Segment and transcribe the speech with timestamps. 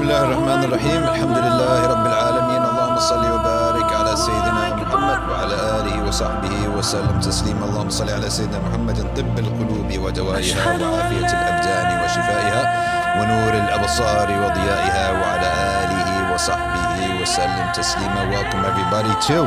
[0.00, 5.56] بسم الله الرحمن الرحيم الحمد لله رب العالمين اللهم صل وبارك على سيدنا محمد وعلى
[5.80, 12.62] آله وصحبه وسلم تسليما اللهم صل على سيدنا محمد طب القلوب ودوائها وعافية الأبدان وشفائها
[13.20, 15.50] ونور الأبصار وضيائها وعلى
[15.82, 19.38] آله وصحبه وسلم تسليما Welcome everybody to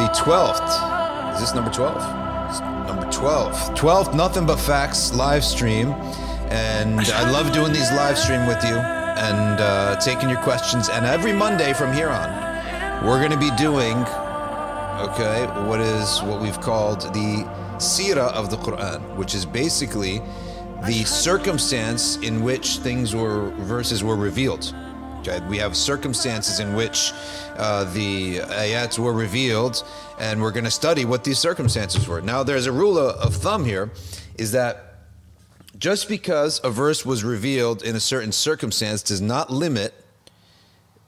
[0.00, 0.72] the 12th
[1.34, 1.92] Is this number 12?
[2.50, 5.92] It's number 12 12th Nothing But Facts live stream
[6.50, 10.89] and I love doing these live stream with you and uh, taking your questions.
[10.89, 13.97] And every Monday from here on, we're going to be doing,
[15.07, 17.45] okay, what is what we've called the
[17.79, 20.21] Sira of the Quran, which is basically
[20.85, 24.73] the circumstance in which things were, verses were revealed.
[25.19, 27.11] Okay, we have circumstances in which
[27.57, 29.83] uh, the ayats were revealed,
[30.17, 32.21] and we're going to study what these circumstances were.
[32.21, 33.91] Now, there's a rule of thumb here,
[34.37, 34.88] is that
[35.79, 39.93] just because a verse was revealed in a certain circumstance does not limit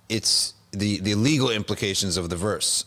[0.09, 2.86] its the, the legal implications of the verse.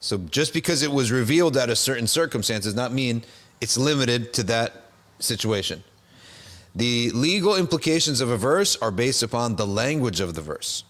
[0.00, 3.24] So just because it was revealed at a certain circumstance does not mean
[3.60, 5.82] it's limited to that situation.
[6.74, 10.84] The legal implications of a verse are based upon the language of the verse.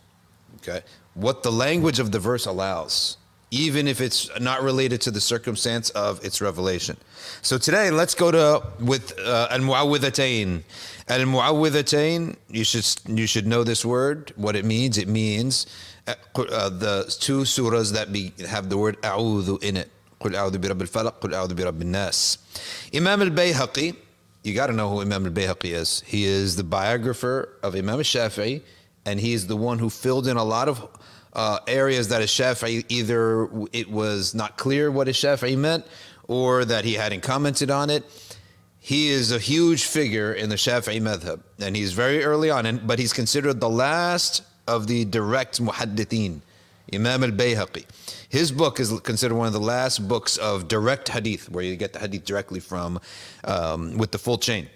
[0.57, 0.83] Okay?
[1.15, 3.17] What the language of the verse allows,
[3.52, 6.96] even if it's not related to the circumstance of its revelation.
[7.42, 10.64] So today, let's go to with uh, al-mu'awwidhatayn.
[11.10, 14.32] Al-mu'awwidhatayn, you should you should know this word.
[14.38, 14.98] What it means?
[14.98, 15.68] It means
[16.08, 19.92] uh, uh, the two surahs that be, have the word a'udhu in it.
[20.22, 22.38] قل أعوذ برب الفلق قل أعوذ برب الناس.
[22.94, 23.96] Imam al-Bayhaqi,
[24.44, 26.02] you got to know who Imam al-Bayhaqi is.
[26.06, 28.62] He is the biographer of Imam al-Shafi'i,
[29.06, 30.88] and he is the one who filled in a lot of
[31.37, 35.87] uh, areas that a chef either it was not clear what a Shafi'i meant
[36.27, 38.05] or that he hadn't commented on it.
[38.81, 42.87] He is a huge figure in the Shafi'i madhab, and he's very early on, and,
[42.87, 46.41] but he's considered the last of the direct muhaddithin,
[46.95, 47.85] Imam al-Bayhaqi.
[48.29, 51.93] His book is considered one of the last books of direct hadith, where you get
[51.93, 53.01] the hadith directly from,
[53.45, 54.69] um, with the full chain.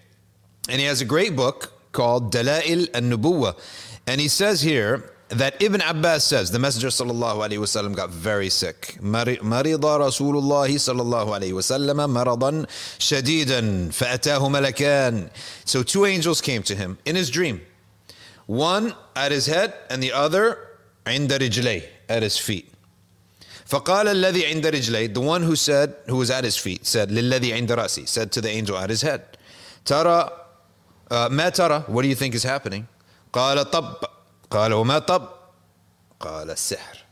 [0.69, 3.59] And he has a great book called Dala'il al-Nubuwah.
[4.07, 8.50] And he says here, that Ibn Abbas says the Messenger sallallahu alaihi wasallam got very
[8.50, 8.98] sick.
[9.02, 12.66] مرض رسول الله صلى الله عليه وسلم مرضا
[13.00, 15.30] شديدا فأتاه ملكان.
[15.66, 17.62] So two angels came to him in his dream.
[18.46, 20.58] One at his head and the other
[21.08, 22.72] عند رجليه at his feet.
[23.66, 27.54] فقال الذي عند رجليه the one who said who was at his feet said للذي
[27.54, 29.22] عند رأسي said to the angel at his head
[29.86, 30.30] ترى
[31.10, 32.86] uh, ما ترى what do you think is happening
[33.34, 33.96] قال طب
[34.50, 35.30] قال وما طب
[36.20, 37.04] قال السحر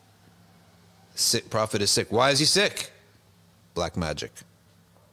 [1.15, 2.91] sick prophet is sick why is he sick
[3.73, 4.31] black magic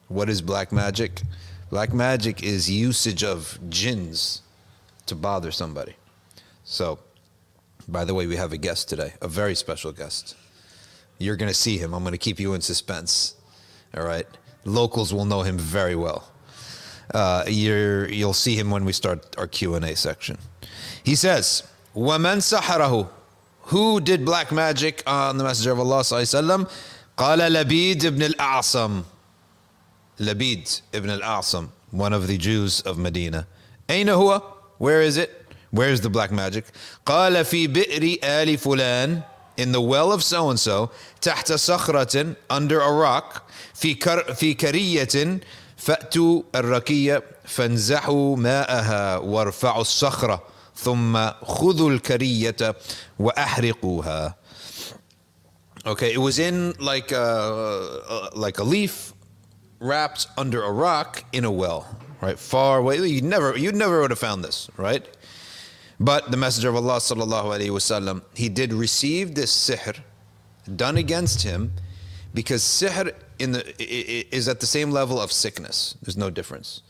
[0.08, 1.22] what is black magic
[1.70, 4.42] black magic is usage of jinns
[5.06, 5.94] to bother somebody
[6.64, 6.98] so
[7.88, 10.36] by the way we have a guest today a very special guest
[11.18, 13.34] you're going to see him i'm going to keep you in suspense
[13.96, 14.26] all right
[14.64, 16.28] locals will know him very well
[17.12, 20.38] uh, you're, you'll see him when we start our q&a section
[21.02, 21.64] he says
[21.95, 23.07] ومن سحره.
[23.67, 26.67] Who did black magic on the Messenger of Allah صلى الله عليه وسلم؟
[27.17, 29.03] قال لبيد بن الأعصم.
[30.19, 33.47] لبيد بن الأعصم one of the Jews of Medina.
[33.89, 34.41] أين هو؟
[34.77, 35.31] Where is it?
[35.71, 36.65] Where is the black magic?
[37.05, 39.23] قال في بئر آل فلان
[39.57, 40.89] in the well of so and so
[41.21, 43.41] تحت صخرة under a rock
[43.73, 45.39] في كر في كرية
[45.77, 50.54] فأتوا الركية فانزحوا ماءها وارفعوا الصخرة.
[50.74, 52.76] ثم خذوا الكرية
[53.18, 54.34] وأحرقوها
[55.86, 59.14] Okay, it was in like a, uh, like a leaf
[59.78, 61.88] wrapped under a rock in a well,
[62.20, 62.38] right?
[62.38, 62.98] Far away.
[62.98, 65.08] You never you never would have found this, right?
[65.98, 70.00] But the Messenger of Allah sallallahu alaihi wasallam, he did receive this sihr
[70.76, 71.72] done against him
[72.34, 73.64] because sihr in the
[74.36, 75.96] is at the same level of sickness.
[76.02, 76.82] There's no difference,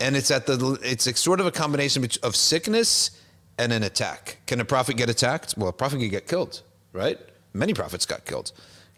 [0.00, 3.10] and it's at the it's sort of a combination of sickness
[3.57, 4.37] and an attack.
[4.47, 5.55] Can a prophet get attacked?
[5.57, 6.61] Well, a prophet can get killed,
[6.93, 7.19] right?
[7.53, 8.51] Many prophets got killed.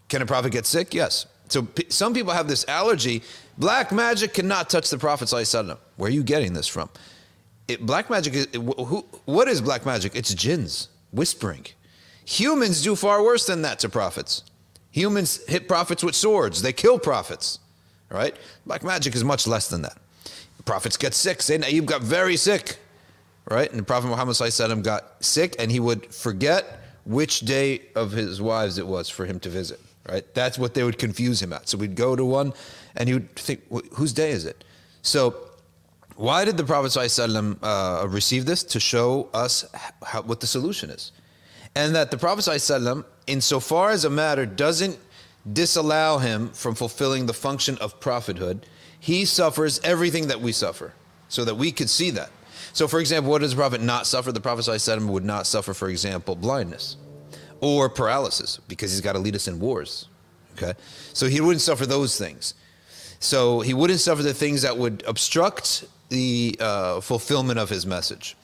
[0.09, 0.93] Can a prophet get sick?
[0.93, 1.25] Yes.
[1.49, 3.23] So p- some people have this allergy.
[3.57, 5.31] Black magic cannot touch the Prophet.
[5.31, 6.89] Where are you getting this from?
[7.67, 10.15] It, black magic is who, what is black magic?
[10.15, 11.65] It's jinns whispering.
[12.25, 14.43] Humans do far worse than that to prophets.
[14.91, 16.61] Humans hit prophets with swords.
[16.61, 17.59] They kill prophets.
[18.09, 18.35] Right?
[18.65, 19.97] Black magic is much less than that.
[20.65, 21.41] Prophets get sick.
[21.41, 22.77] Say now you've got very sick
[23.49, 23.69] right?
[23.69, 28.77] And the Prophet Muhammad got sick and he would forget which day of his wives
[28.77, 29.79] it was for him to visit,
[30.09, 30.25] right?
[30.33, 31.69] That's what they would confuse him at.
[31.69, 32.53] So we'd go to one
[32.95, 33.61] and he would think,
[33.93, 34.63] whose day is it?
[35.01, 35.35] So
[36.17, 38.63] Why did the Prophet uh, receive this?
[38.63, 39.63] To show us
[40.03, 41.11] how, what the solution is.
[41.75, 44.97] And that the Prophet ﷺ, insofar as a matter doesn't
[45.53, 48.65] disallow him from fulfilling the function of prophethood,
[48.99, 50.93] he suffers everything that we suffer
[51.29, 52.31] so that we could see that.
[52.77, 54.31] So, for example, what does the Prophet not suffer?
[54.31, 56.97] The Prophet ﷺ would not suffer, for example, blindness
[57.59, 60.09] or paralysis because he's got to lead us in wars.
[60.55, 60.75] Okay?
[61.11, 62.53] So he wouldn't suffer those things.
[63.19, 68.37] So he wouldn't suffer the things that would obstruct the uh, fulfillment of his message.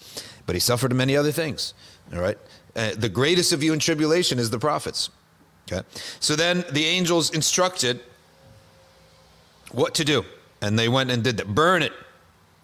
[0.48, 1.76] But he suffered many other things.
[2.12, 2.40] All right?
[2.76, 5.12] Uh, the greatest of you in tribulation is the prophets.
[5.72, 5.88] Okay?
[6.20, 8.00] So then the angels instructed
[9.74, 10.26] what to do.
[10.60, 11.54] And they went and did that.
[11.54, 11.94] Burn it.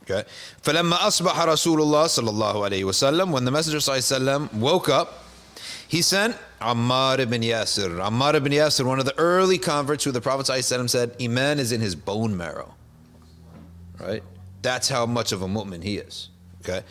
[0.08, 0.24] Okay.
[0.62, 4.60] فلما أصبح رسول الله صلى الله عليه وسلم when the Messenger صلى الله عليه وسلم
[4.60, 5.24] woke up
[5.88, 7.90] he sent Ammar ibn Yasir.
[8.00, 11.72] Ammar ibn Yasir, one of the early converts who the Prophet ﷺ said, Iman is
[11.72, 12.74] in his bone marrow.
[14.00, 14.22] Right?
[14.62, 16.30] That's how much of a mu'min he is.
[16.62, 16.82] Okay?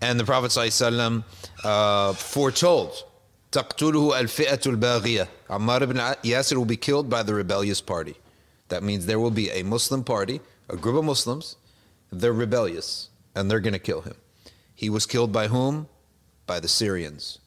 [0.00, 1.24] And the Prophet ﷺ
[1.64, 3.04] uh, foretold,
[3.52, 5.28] تقتله الفئة الباغية.
[5.48, 8.16] Ammar ibn Yasir will be killed by the rebellious party.
[8.68, 11.56] That means there will be a Muslim party, a group of Muslims,
[12.11, 14.15] they're rebellious, and they're going to kill him.
[14.73, 15.87] He was killed by whom?
[16.45, 17.39] By the Syrians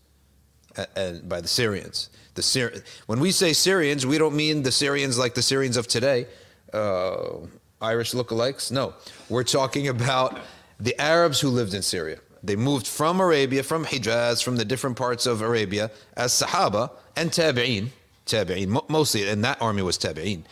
[0.96, 2.10] and by the Syrians.
[2.34, 5.88] The Syri- when we say Syrians, we don't mean the Syrians like the Syrians of
[5.88, 6.26] today,
[6.72, 7.38] uh,
[7.80, 8.70] Irish lookalikes.
[8.70, 8.94] No,
[9.28, 10.38] we're talking about
[10.78, 12.18] the Arabs who lived in Syria.
[12.42, 17.30] They moved from Arabia, from Hijaz, from the different parts of Arabia as Sahaba and
[17.30, 17.88] Tabi'een.
[18.26, 20.44] Tabi'een, mostly, and that army was Tabi'een.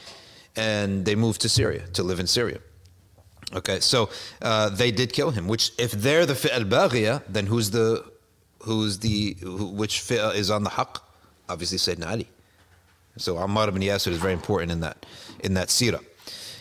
[0.56, 2.58] And they moved to Syria, to live in Syria.
[3.56, 4.10] Okay, so
[4.42, 8.04] uh, they did kill him, which if they're the Fi al then who's the
[8.60, 11.00] who's the who, which fi'ah is on the haqq?
[11.48, 12.28] Obviously Sayyidina Ali.
[13.16, 15.06] So Ammar ibn Yasir is very important in that
[15.40, 16.04] in that seerah.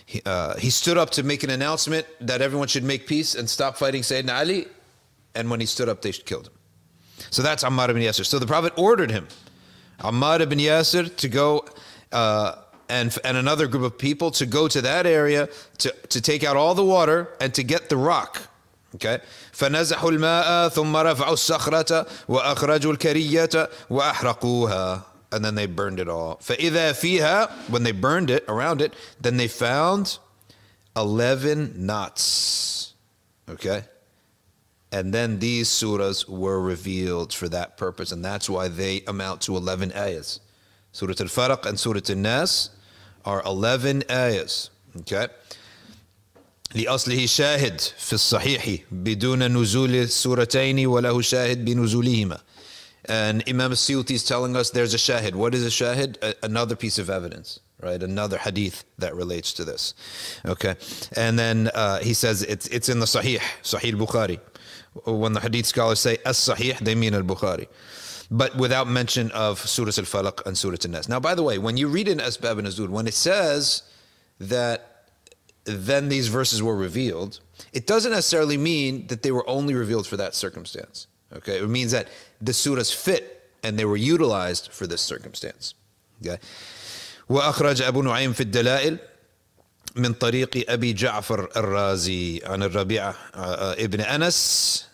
[0.05, 3.49] He, uh, he stood up to make an announcement that everyone should make peace and
[3.49, 4.67] stop fighting Sayyidina Ali.
[5.33, 6.53] And when he stood up, they killed him.
[7.29, 8.25] So that's Ammar ibn Yasir.
[8.25, 9.27] So the Prophet ordered him,
[9.99, 11.65] Ammar ibn Yasir, to go
[12.11, 12.55] uh,
[12.89, 15.49] and and another group of people to go to that area
[15.79, 18.41] to to take out all the water and to get the rock.
[18.95, 19.19] Okay.
[19.53, 25.01] فنزحوا الماء ثم رفعوا الصخرة وأخرجوا الكرية وأحرقوها
[25.31, 26.39] and then they burned it all.
[26.41, 30.17] فإذا فيها when they burned it around it then they found
[30.95, 32.93] 11 knots.
[33.49, 33.83] Okay?
[34.91, 39.57] And then these surahs were revealed for that purpose and that's why they amount to
[39.57, 40.39] 11 ayahs.
[40.93, 42.69] Surah Al-Falaq and Surah Al-Nas
[43.24, 44.70] are 11 ayahs.
[45.00, 45.28] Okay.
[46.74, 52.38] لأصله شاهد في الصحيح بدون نزول السورتين وله شاهد بنزولهما
[53.06, 55.34] and Imam Suyuti is telling us there's a shahid.
[55.34, 56.22] What is a shahid?
[56.22, 58.00] A, another piece of evidence, right?
[58.02, 59.94] Another hadith that relates to this.
[60.44, 60.76] Okay.
[61.16, 64.38] And then uh, he says it's, it's in the Sahih, Sahih Bukhari.
[65.04, 67.66] When the hadith scholars say as Sahih, they mean al Bukhari.
[68.31, 71.09] but without mention of Surah Al Falaq and Surah Al Nas.
[71.09, 73.83] Now, by the way, when you read in Asbab an-Nuzul, when it says
[74.39, 75.09] that
[75.65, 77.39] then these verses were revealed,
[77.73, 81.07] it doesn't necessarily mean that they were only revealed for that circumstance.
[81.33, 82.07] Okay, it means that
[82.39, 85.73] the surahs fit and they were utilized for this circumstance.
[86.21, 86.37] Okay.
[87.29, 88.97] وأخرج أبو نعيم في الدلائل
[89.95, 93.13] من طريق أبي جعفر الرازي عن الربيع
[93.85, 94.85] ابن أنس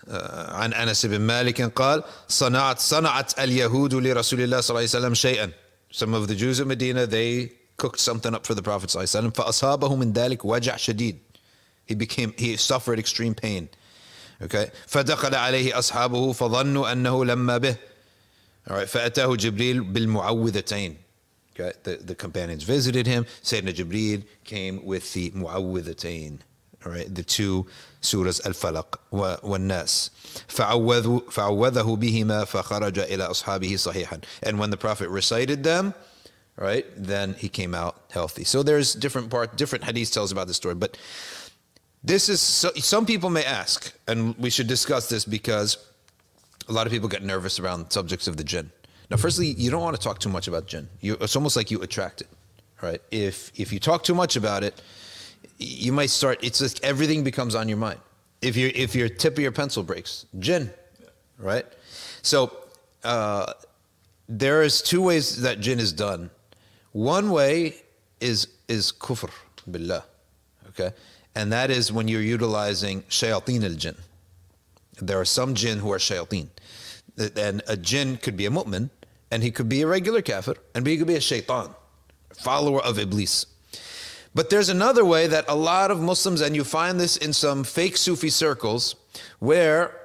[0.59, 5.51] عن أنس بن مالك قال صنعت صنعت اليهود لرسول الله صلى الله عليه وسلم شيئا
[5.93, 9.33] Some of the Jews of Medina, they cooked something up for the Prophet ﷺ.
[9.33, 11.17] فَأَصَابَهُ مِنْ ذَلِكَ وَجَعْ شَدِيد.
[11.85, 13.67] He became, he suffered extreme pain.
[14.41, 14.71] Okay.
[14.87, 17.75] فدخل عليه أصحابه فظنوا أنه لما به.
[18.67, 18.87] All right.
[18.87, 20.97] فأتاه جبريل بالمعوذتين.
[21.58, 21.72] Okay.
[21.84, 23.24] The, the companions visited him.
[23.42, 26.40] Sayyidina Jibreel came with the mu'awwidhatayn.
[26.84, 27.12] All right.
[27.12, 27.66] The two
[28.02, 30.10] surahs Al-Falaq والناس.
[30.48, 34.22] فعوذه بهما فخرج إلى أصحابه صحيحا.
[34.42, 35.94] And when the Prophet recited them,
[36.56, 36.86] right?
[36.96, 38.44] Then he came out healthy.
[38.44, 40.74] So there's different part, different hadith tells about the story.
[40.74, 40.96] But
[42.02, 45.76] this is so, some people may ask, and we should discuss this because
[46.68, 48.70] a lot of people get nervous around subjects of the jinn.
[49.11, 50.87] now, firstly, you don't want to talk too much about jinn.
[51.01, 52.29] You, it's almost like you attract it,
[52.81, 53.01] right?
[53.11, 54.81] If if you talk too much about it,
[55.59, 56.39] you might start.
[56.41, 57.99] It's just everything becomes on your mind.
[58.41, 60.71] If you if your tip of your pencil breaks, jinn,
[61.37, 61.65] right?
[62.21, 62.55] So
[63.03, 63.51] uh,
[64.29, 66.31] there is two ways that jinn is done
[66.91, 67.75] one way
[68.19, 69.29] is is kufr
[69.69, 70.03] billah,
[70.69, 70.91] okay,
[71.35, 73.95] and that is when you're utilizing shayateen al jinn.
[75.01, 76.49] There are some jinn who are shayateen,
[77.37, 78.89] and a jinn could be a mu'min,
[79.31, 81.73] and he could be a regular kafir, and he could be a shaitan,
[82.37, 83.45] follower of iblis.
[84.35, 87.63] But there's another way that a lot of Muslims, and you find this in some
[87.63, 88.95] fake Sufi circles,
[89.39, 89.97] where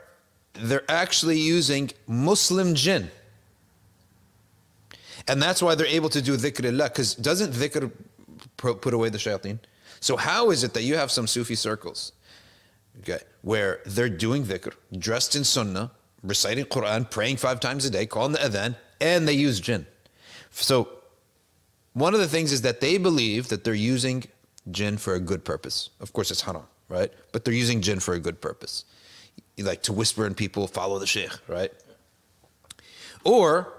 [0.54, 3.10] they're actually using Muslim jinn.
[5.28, 7.90] And that's why they're able to do dhikrullah, because doesn't dhikr
[8.56, 9.58] put away the shayateen?
[10.00, 12.12] So how is it that you have some Sufi circles,
[13.00, 15.90] okay, where they're doing dhikr, dressed in sunnah,
[16.22, 19.86] reciting Quran, praying five times a day, calling the adhan, and they use jinn?
[20.50, 20.88] So
[21.92, 24.24] one of the things is that they believe that they're using
[24.70, 25.90] jinn for a good purpose.
[26.00, 27.12] Of course, it's haram, right?
[27.32, 28.84] But they're using jinn for a good purpose.
[29.58, 31.72] Like to whisper in people, follow the sheikh, right?
[33.24, 33.72] Or,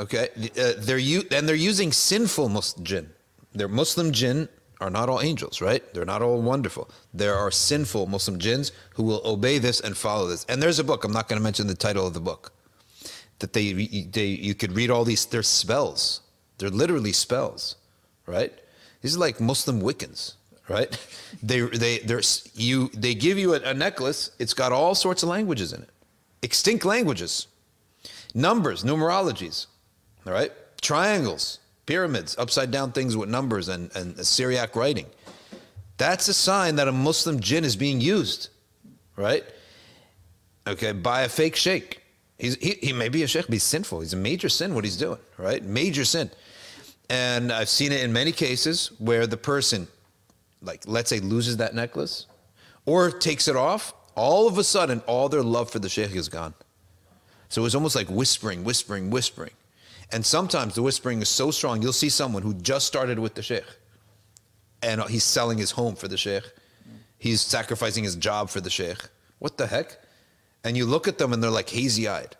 [0.00, 0.28] okay,
[0.58, 3.10] uh, they're u- and they're using sinful Muslim jinn.
[3.52, 4.48] They're Muslim jinn
[4.80, 5.82] are not all angels, right?
[5.94, 6.90] They're not all wonderful.
[7.14, 10.44] There are sinful Muslim jinns who will obey this and follow this.
[10.48, 11.04] And there's a book.
[11.04, 12.52] I'm not going to mention the title of the book.
[13.40, 15.26] That they, they you could read all these.
[15.26, 16.22] They're spells.
[16.58, 17.76] They're literally spells,
[18.26, 18.52] right?
[19.02, 20.34] These are like Muslim Wiccans,
[20.68, 20.98] right?
[21.42, 24.30] They they there's you they give you a, a necklace.
[24.38, 25.90] It's got all sorts of languages in it,
[26.40, 27.48] extinct languages,
[28.34, 29.66] numbers, numerologies,
[30.24, 30.50] all right,
[30.80, 35.06] triangles, pyramids, upside down things with numbers and and Syriac writing.
[35.98, 38.48] That's a sign that a Muslim jinn is being used,
[39.16, 39.44] right?
[40.66, 42.02] Okay, by a fake sheikh.
[42.38, 44.00] He's, he, he may be a sheikh, but he's sinful.
[44.00, 45.62] He's a major sin what he's doing, right?
[45.62, 46.30] Major sin.
[47.08, 49.88] And I've seen it in many cases where the person,
[50.60, 52.26] like, let's say, loses that necklace
[52.84, 53.94] or takes it off.
[54.14, 56.54] All of a sudden, all their love for the sheikh is gone.
[57.48, 59.52] So it's almost like whispering, whispering, whispering.
[60.12, 63.42] And sometimes the whispering is so strong, you'll see someone who just started with the
[63.42, 63.64] sheikh
[64.82, 66.44] and he's selling his home for the sheikh.
[67.18, 68.98] He's sacrificing his job for the sheikh.
[69.38, 69.98] What the heck?
[70.66, 72.36] And you look at them and they're like hazy eyed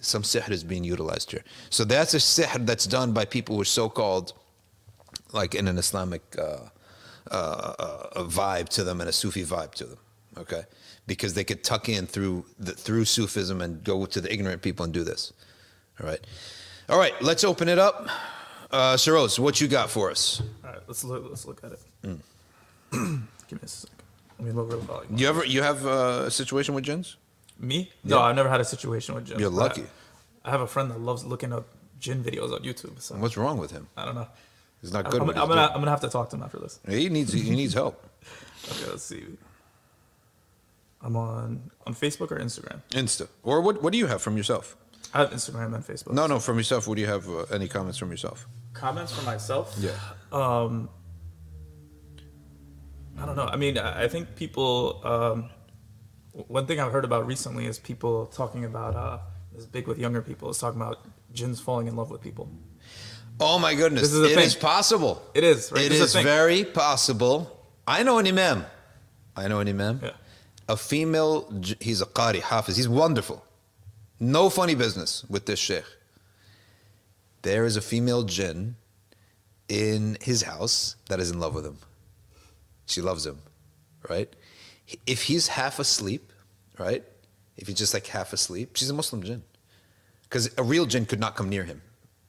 [0.00, 1.44] some sihr is being utilized here.
[1.70, 4.32] So that's a sihr that's done by people who are so-called,
[5.32, 6.68] like in an Islamic uh,
[7.30, 9.98] uh, uh, vibe to them and a Sufi vibe to them.
[10.38, 10.64] Okay,
[11.06, 14.84] because they could tuck in through the, through Sufism and go to the ignorant people
[14.84, 15.32] and do this.
[15.98, 16.20] All right,
[16.90, 17.14] all right.
[17.22, 18.08] Let's open it up.
[18.70, 20.42] Uh, Shiroz, what you got for us?
[20.62, 21.24] All right, let's look.
[21.26, 21.80] Let's look at it.
[22.02, 22.20] Mm.
[23.48, 23.96] Give me a second.
[24.38, 25.16] Let me lower the volume.
[25.16, 27.16] You ever you have a situation with jinns?
[27.58, 27.90] Me?
[28.04, 28.24] No, Yeah.
[28.24, 29.38] I've never had a situation with jinn.
[29.38, 29.82] You're lucky.
[30.44, 31.66] I, I have a friend that loves looking up
[31.98, 33.00] jinn videos on YouTube.
[33.00, 33.88] So What's wrong with him?
[33.96, 34.28] I don't know.
[34.82, 35.22] He's not good.
[35.22, 36.78] I'm, I'm gonna I'm gonna have to talk to him after this.
[36.88, 38.02] He needs he needs help.
[38.68, 39.22] Okay, let's see.
[41.00, 42.80] I'm on on Facebook or Instagram.
[42.90, 43.28] Insta.
[43.44, 44.76] Or what what do you have from yourself?
[45.14, 46.12] I have Instagram and Facebook.
[46.12, 46.88] No, no, from yourself.
[46.88, 47.28] What do you have?
[47.28, 48.46] Uh, any comments from yourself?
[48.72, 49.74] comments from myself.
[49.78, 49.92] Yeah.
[50.32, 50.88] Um,
[53.18, 53.46] I don't know.
[53.46, 55.00] I mean, I I think people.
[55.04, 55.50] Um,
[56.48, 58.94] one thing I've heard about recently is people talking about.
[58.94, 59.18] Uh,
[59.56, 60.50] is big with younger people.
[60.50, 60.98] Is talking about
[61.32, 62.50] jinns falling in love with people.
[63.40, 64.02] Oh my goodness!
[64.02, 64.44] This is a It thing.
[64.44, 65.22] is possible.
[65.34, 65.84] It is, right?
[65.84, 67.64] It This is is very possible.
[67.86, 68.64] I know an imam.
[69.34, 70.00] I know an imam.
[70.02, 70.10] Yeah.
[70.68, 71.50] A female.
[71.80, 72.76] He's a qari, hafiz.
[72.76, 73.42] He's wonderful.
[74.20, 75.84] No funny business with this sheikh.
[77.42, 78.76] There is a female jinn
[79.68, 81.78] in his house that is in love with him.
[82.86, 83.38] She loves him,
[84.08, 84.34] right?
[85.06, 86.32] If he's half asleep,
[86.78, 87.04] right?
[87.56, 89.42] If he's just like half asleep, she's a Muslim jinn.
[90.24, 91.82] Because a real jinn could not come near him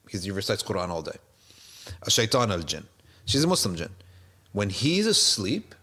[0.06, 1.18] because he recites Quran all day.
[2.04, 2.86] A shaitan al jinn.
[3.26, 3.90] She's a Muslim jinn.
[4.54, 5.76] When he's asleep,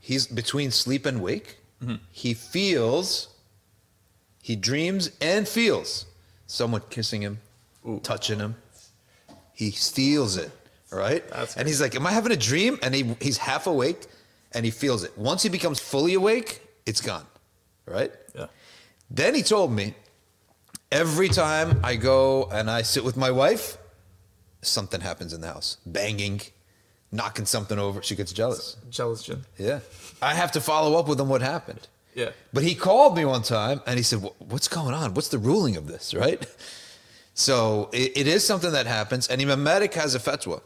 [0.00, 1.96] he's between sleep and wake, mm-hmm.
[2.10, 3.28] he feels,
[4.42, 6.06] he dreams and feels
[6.46, 7.38] someone kissing him,
[8.02, 8.56] touching him.
[9.52, 10.50] He feels it,
[10.90, 11.28] right?
[11.28, 12.78] That's and he's like, Am I having a dream?
[12.82, 14.06] And he, he's half awake
[14.54, 15.16] and he feels it.
[15.16, 17.26] Once he becomes fully awake, it's gone,
[17.86, 18.12] right?
[18.34, 18.46] Yeah.
[19.10, 19.94] Then he told me,
[20.90, 23.78] every time I go and I sit with my wife,
[24.62, 25.76] something happens in the house.
[25.84, 26.40] Banging,
[27.10, 28.02] knocking something over.
[28.02, 28.76] She gets jealous.
[28.90, 29.44] Jealous jinn.
[29.58, 29.80] Yeah.
[30.20, 31.88] I have to follow up with him what happened.
[32.14, 32.30] Yeah.
[32.52, 35.14] But he called me one time and he said, What's going on?
[35.14, 36.44] What's the ruling of this, right?
[37.34, 39.28] So it, it is something that happens.
[39.28, 40.60] And Imam Malik has a fatwa.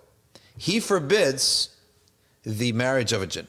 [0.59, 1.71] He forbids
[2.43, 3.47] the marriage of a jinn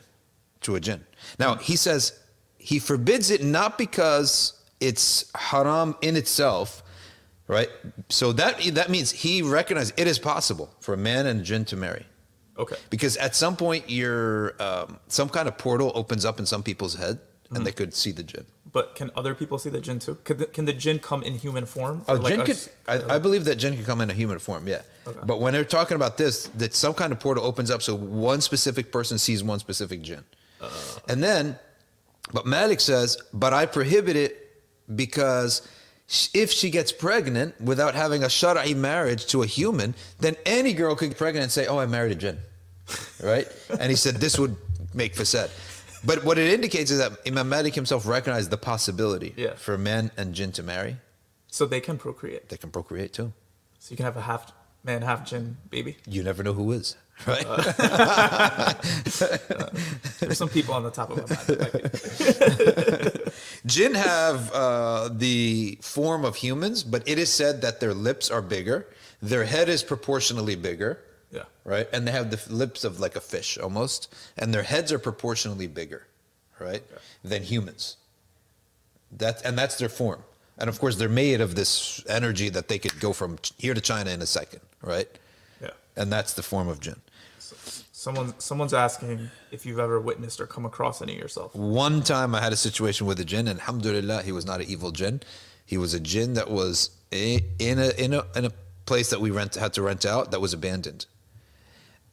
[0.62, 1.06] to a jinn.
[1.40, 2.20] Now, he says
[2.58, 6.84] he forbids it not because it's haram in itself,
[7.48, 7.70] right?
[8.10, 11.66] So that, that means he recognizes it is possible for a man and a jinn
[11.66, 12.06] to marry.
[12.58, 12.76] Okay.
[12.90, 16.96] Because at some point, your um, some kind of portal opens up in some people's
[16.96, 17.20] head,
[17.52, 18.46] and they could see the jinn.
[18.74, 20.18] But can other people see the jinn too?
[20.24, 22.04] Can the, can the jinn come in human form?
[22.08, 23.12] Oh, like jinn a could.
[23.12, 24.68] I believe that jinn can come in a human form.
[24.68, 24.82] Yeah.
[25.06, 25.20] Okay.
[25.24, 28.42] But when they're talking about this, that some kind of portal opens up, so one
[28.42, 30.24] specific person sees one specific jinn,
[31.08, 31.58] And then,
[32.34, 34.62] but Malik says, but I prohibit it
[34.96, 35.68] because.
[36.34, 40.96] If she gets pregnant without having a shara'i marriage to a human, then any girl
[40.96, 42.38] could get pregnant and say, "Oh, I married a jinn."
[43.22, 43.46] right?
[43.82, 44.56] And he said this would
[44.94, 45.50] make fasad.
[46.06, 49.56] But what it indicates is that Imam Malik himself recognized the possibility Yeah.
[49.56, 50.96] for men and jinn to marry.
[51.48, 52.48] So they can procreate.
[52.48, 53.34] They can procreate too.
[53.80, 54.54] So you can have a half
[54.86, 55.98] man, half jinn baby.
[56.08, 56.96] You never know who is,
[57.28, 57.46] right?
[60.20, 61.48] There's some people on the top of my mind.
[61.48, 63.32] that might be-
[63.66, 68.42] Jinn have uh, the form of humans, but it is said that their lips are
[68.42, 68.86] bigger,
[69.22, 71.00] their head is proportionally bigger,
[71.32, 71.44] Yeah.
[71.66, 71.88] right?
[71.92, 75.68] And they have the lips of like a fish almost, and their heads are proportionally
[75.68, 76.06] bigger,
[76.60, 76.84] right,
[77.24, 77.98] than humans.
[79.12, 80.24] That and that's their form,
[80.58, 83.82] and of course they're made of this energy that they could go from here to
[83.82, 85.08] China in a second, right?
[85.98, 87.02] And that's the form of jinn.
[87.92, 91.56] Someone someone's asking if you've ever witnessed or come across any yourself.
[91.56, 94.68] One time I had a situation with a jinn, and alhamdulillah, he was not an
[94.68, 95.22] evil jinn.
[95.66, 98.52] He was a jinn that was in a in a in a
[98.86, 101.06] place that we rent had to rent out that was abandoned.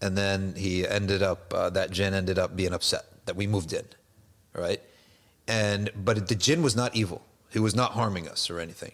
[0.00, 3.72] And then he ended up uh, that jinn ended up being upset that we moved
[3.72, 3.84] in,
[4.54, 4.80] right?
[5.46, 7.22] And but the jinn was not evil.
[7.50, 8.92] He was not harming us or anything.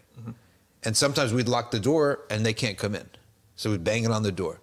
[0.83, 3.09] And sometimes we'd lock the door and they can't come in,
[3.57, 4.61] so we'd bang it on the door,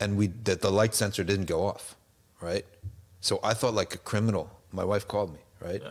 [0.00, 1.96] and we the, the light sensor didn't go off,
[2.40, 2.64] right?
[3.20, 4.50] So I thought like a criminal.
[4.72, 5.80] My wife called me, right?
[5.82, 5.90] Yeah.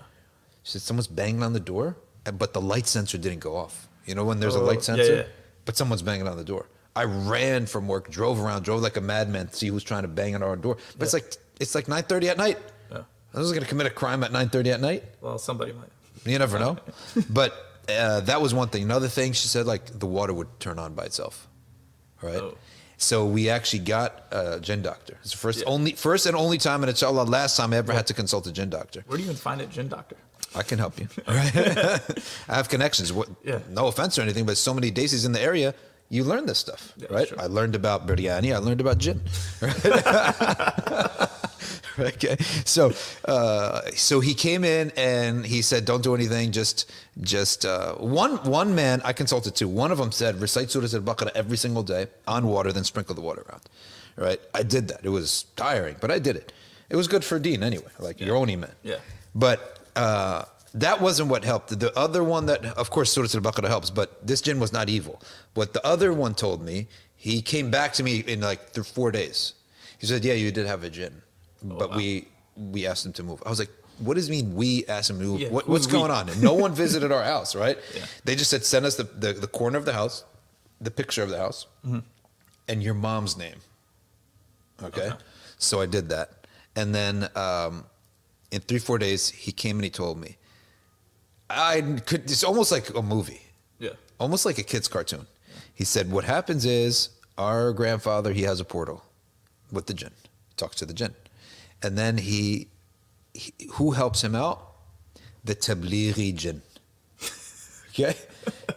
[0.63, 1.95] She said someone's banging on the door,
[2.37, 3.87] but the light sensor didn't go off.
[4.05, 5.23] You know when there's a Oh, light sensor, yeah.
[5.65, 6.67] but someone's banging on the door.
[6.95, 10.07] I ran from work, drove around, drove like a madman to see who's trying to
[10.07, 10.77] bang on our door.
[10.97, 12.59] But it's like it's like 9:30 at night.
[12.91, 13.03] Yeah.
[13.33, 15.03] I was gonna commit a crime at 9:30 at night.
[15.21, 15.89] Well, somebody might.
[16.25, 16.77] You never know.
[17.29, 17.53] but
[17.89, 18.83] uh, that was one thing.
[18.83, 21.47] Another thing, she said like the water would turn on by itself,
[22.21, 22.35] right?
[22.37, 22.57] Oh.
[23.03, 25.17] So we actually got a jinn doctor.
[25.21, 25.65] It's the first Yeah.
[25.73, 28.51] only first and only time, and inshallah, last time I ever had to consult a
[28.51, 29.03] jinn doctor.
[29.07, 30.15] Where do you even find a Jinn Doctor?
[30.55, 31.07] I can help you.
[31.27, 31.55] All right.
[32.51, 33.11] I have connections.
[33.11, 33.59] What, Yeah.
[33.69, 35.73] No offense or anything, but so many desis in the area,
[36.09, 37.27] you learn this stuff, Yeah, right?
[37.27, 37.41] sure.
[37.41, 38.53] I learned about biryani.
[38.55, 39.19] I learned about jinn.
[39.61, 39.75] Right?
[41.99, 42.37] okay.
[42.65, 42.91] So,
[43.25, 46.51] uh, so he came in and he said, "Don't do anything.
[46.51, 49.67] Just, just uh, one one man I consulted to.
[49.67, 53.21] One of them said, recite Surah Al-Baqarah every single day on water, then sprinkle the
[53.21, 53.61] water around.
[54.15, 54.39] Right?
[54.53, 55.01] I did that.
[55.03, 56.53] It was tiring, but I did it.
[56.89, 57.91] It was good for deen anyway.
[57.99, 58.71] Like your own iman.
[58.83, 58.97] Yeah.
[59.33, 61.79] But uh, that wasn't what helped.
[61.79, 65.21] The other one that, of course, Surah Al-Baqarah helps, but this jinn was not evil.
[65.53, 69.11] What the other one told me, he came back to me in like th- four
[69.11, 69.53] days.
[69.97, 71.21] He said, "Yeah, you did have a jinn,
[71.63, 71.97] but wow.
[71.97, 74.55] we we asked him to move." I was like, "What does it mean?
[74.55, 75.39] We asked him to move?
[75.41, 75.93] Yeah, what, what's we?
[75.93, 77.77] going on?" And no one visited our house, right?
[77.95, 78.05] Yeah.
[78.25, 80.23] They just said, "Send us the, the the corner of the house,
[80.81, 81.99] the picture of the house, Mm-hmm.
[82.67, 83.57] and your mom's name."
[84.83, 85.07] Okay.
[85.07, 85.15] Okay.
[85.57, 86.45] So I did that.
[86.75, 87.85] And then um,
[88.51, 90.37] in three, four days, he came and he told me,
[91.49, 93.41] I could, it's almost like a movie,
[93.79, 93.91] Yeah.
[94.19, 95.27] almost like a kid's cartoon.
[95.73, 99.03] He said, What happens is our grandfather, he has a portal
[99.71, 100.11] with the jinn,
[100.49, 101.13] he talks to the jinn.
[101.83, 102.67] And then he,
[103.33, 104.71] he who helps him out?
[105.43, 106.61] The Tablighi jinn.
[107.93, 108.15] Okay?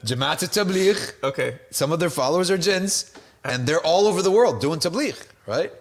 [0.05, 1.59] Jamaat Tabligh Okay.
[1.71, 3.15] some of their followers are jinns,
[3.45, 5.17] and they're all over the world doing tabligh,
[5.47, 5.73] right?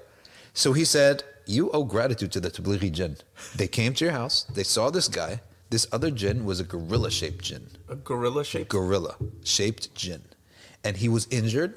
[0.54, 3.18] So he said, You owe gratitude to the tablighi jinn.
[3.54, 5.42] They came to your house, they saw this guy.
[5.70, 8.70] This other jinn was a gorilla shaped jinn, A gorilla shaped?
[8.70, 10.22] gorilla shaped jinn.
[10.86, 11.74] And he was injured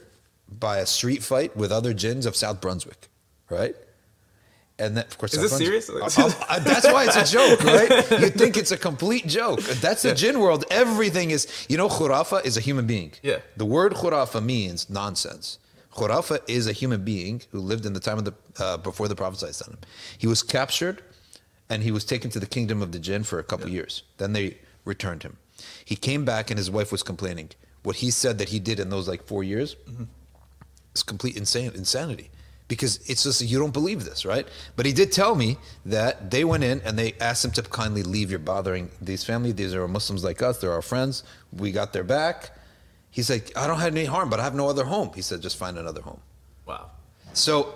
[0.48, 3.08] by a street fight with other jinns of South Brunswick,
[3.50, 3.74] right?
[4.78, 5.90] And that, of course, Is this serious?
[6.48, 7.90] Uh, that's why it's a joke, right?
[8.10, 9.60] You think it's a complete joke.
[9.60, 10.64] That's the jinn world.
[10.70, 13.12] Everything is, you know, khurafa is a human being.
[13.22, 13.38] Yeah.
[13.56, 15.58] The word khurafa means nonsense.
[15.92, 19.16] Khurafa is a human being who lived in the time of the uh, before the
[19.16, 19.52] Prophet.
[20.16, 21.02] He was captured,
[21.68, 24.04] and he was taken to the kingdom of the jinn for a couple years.
[24.18, 25.38] Then they returned him.
[25.84, 27.50] He came back, and his wife was complaining.
[27.82, 29.74] What he said that he did in those like four years
[30.94, 32.30] is complete insane insanity
[32.68, 34.46] because it's just you don't believe this right?
[34.76, 38.02] But he did tell me that they went in and they asked him to kindly
[38.02, 38.30] leave.
[38.30, 39.52] You're bothering these family.
[39.52, 40.58] These are muslims like us.
[40.58, 41.24] They're our friends.
[41.52, 42.50] We got their back.
[43.10, 45.10] He's like i don't have any harm but i have no other home.
[45.14, 46.20] He said just find another home.
[46.66, 46.90] Wow.
[47.32, 47.74] so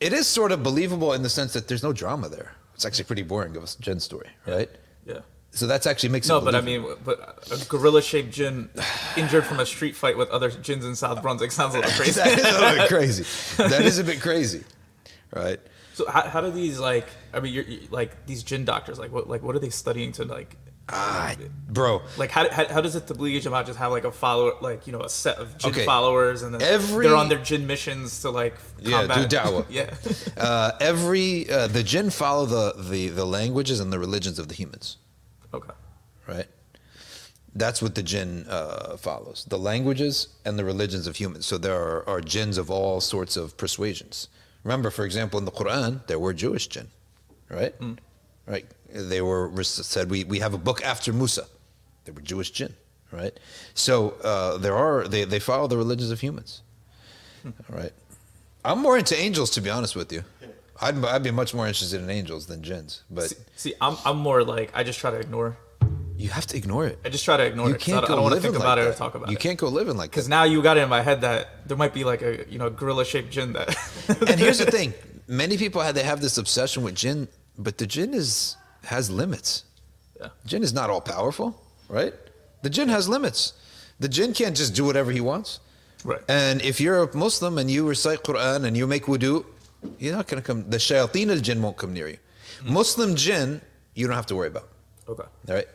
[0.00, 2.54] it is sort of believable in the sense that there's no drama there.
[2.74, 4.70] It's actually pretty boring of a jinn story right?
[5.06, 5.20] Yeah.
[5.54, 8.68] So that's actually makes No, but I mean, but a gorilla-shaped jinn
[9.16, 12.20] injured from a street fight with other jinns in South Brunswick sounds a little crazy.
[12.20, 13.24] that is a bit crazy
[13.68, 14.64] that is a bit crazy
[15.32, 15.60] right
[15.94, 17.06] So how, how do these like?
[17.32, 18.98] I mean, you're, you like these jinn doctors.
[18.98, 19.28] Like what?
[19.28, 20.56] Like what are they studying to like?
[20.90, 21.34] ah,
[21.70, 24.86] bro Like how, how, how does it Tablighi Jamaat just have like a follower, like
[24.86, 25.84] you know, a set of jinn Okay.
[25.86, 29.08] followers, and then Every- they're on their jinn missions to like combat.
[29.16, 29.64] Yeah, do da'wah.
[29.70, 29.94] yeah,
[30.36, 34.54] Uh, every uh, the jinn follow the, the the languages and the religions of the
[34.54, 34.98] humans,
[35.54, 35.74] okay,
[36.26, 36.46] right?
[37.54, 41.46] That's what the jinn uh, follows: the languages and the religions of humans.
[41.46, 44.28] So there are, are jinns of all sorts of persuasions,
[44.64, 46.88] Remember, for example, in the Quran, there were Jewish jinn,
[47.50, 47.74] right?
[48.46, 48.66] Right.
[48.90, 51.46] They were said we, we have a book after Musa.
[52.04, 52.74] They were Jewish jinn,
[53.12, 53.38] right?
[53.74, 56.62] So uh, there are they, they follow the religions of humans,
[57.44, 57.92] all right?
[58.64, 60.24] I'm more into angels, to be honest with you.
[60.80, 64.16] I'd, I'd be much more interested in angels than jinns, but See, see, I'm, I'm
[64.16, 65.56] more like I just try to ignore.
[66.16, 66.98] you have to ignore it.
[67.04, 67.80] I just try to ignore You it.
[67.82, 69.28] I can't don't, I go don't want to think like about it or talk about
[69.28, 69.38] You it.
[69.38, 71.76] You can't go living like Because now you got it in my head that there
[71.76, 73.68] might be like a you know gorilla shaped jinn that.
[74.28, 74.94] and here's the thing:
[75.28, 79.64] many people have they have this obsession with jinn, but the jinn is has limits.
[80.20, 80.28] Yeah.
[80.46, 82.14] Jinn is not all powerful, right?
[82.62, 83.52] The jinn has limits.
[84.00, 85.60] The jinn can't just do whatever he wants.
[86.04, 86.20] Right.
[86.28, 89.44] And if you're a Muslim and you recite Quran and you make wudu,
[89.98, 90.68] you're not going to come.
[90.68, 92.18] The shayateen al jinn won't come near you.
[92.64, 93.60] Muslim jinn,
[93.94, 94.68] you don't have to worry about.
[95.08, 95.24] okay.
[95.48, 95.68] All right.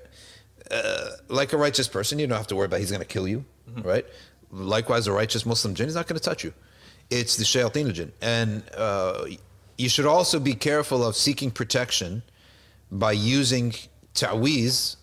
[0.71, 3.27] Uh, like a righteous person, you don't have to worry about he's going to kill
[3.27, 3.43] you,
[3.83, 4.05] right?
[4.51, 6.53] Likewise, a righteous Muslim jinn is not going to touch you.
[7.09, 8.11] It's the shayateen al jinn.
[8.21, 9.25] And uh,
[9.77, 12.21] you should also be careful of seeking protection
[12.91, 13.73] by using
[14.13, 14.95] ta'weez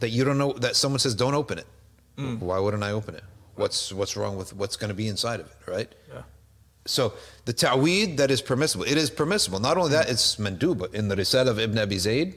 [0.00, 1.66] that you don't know, that someone says, don't open it.
[2.40, 3.24] Why wouldn't I open it?
[3.54, 5.94] What's, what's wrong with what's going to be inside of it, right?
[6.12, 6.22] Yeah.
[6.86, 7.12] So
[7.44, 9.60] the ta'weed that is permissible, it is permissible.
[9.60, 12.34] Not only that, it's manduba in the Risal of Ibn Abi Zayd,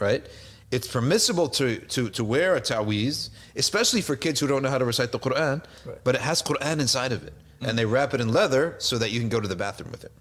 [0.00, 0.24] right?
[0.70, 4.78] It's permissible to, to, to wear a ta'weez, especially for kids who don't know how
[4.78, 5.98] to recite the Quran, Right.
[6.04, 7.34] but it has Quran inside of it.
[7.60, 10.02] And they wrap it in leather so that you can go to the bathroom with
[10.04, 10.12] it.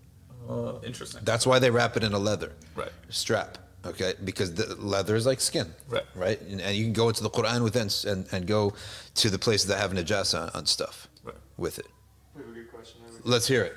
[0.48, 1.22] Uh, interesting.
[1.24, 2.92] That's why they wrap it in a leather Right.
[3.10, 4.14] strap, okay?
[4.24, 6.04] Because the leather is like skin, Right.
[6.14, 6.40] Right?
[6.42, 8.74] And, and you can go into the Quran with it and, and go
[9.16, 11.34] to the places that have najasa on, on stuff Right.
[11.58, 11.88] with it.
[12.36, 13.02] We have a good question.
[13.24, 13.76] Let's hear it.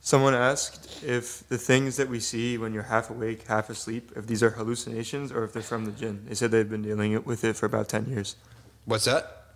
[0.00, 4.26] Someone asked if the things that we see when you're half awake, half asleep, if
[4.26, 6.24] these are hallucinations or if they're from the jinn.
[6.28, 8.36] They said they've been dealing with it for about 10 years.
[8.84, 9.46] What's that?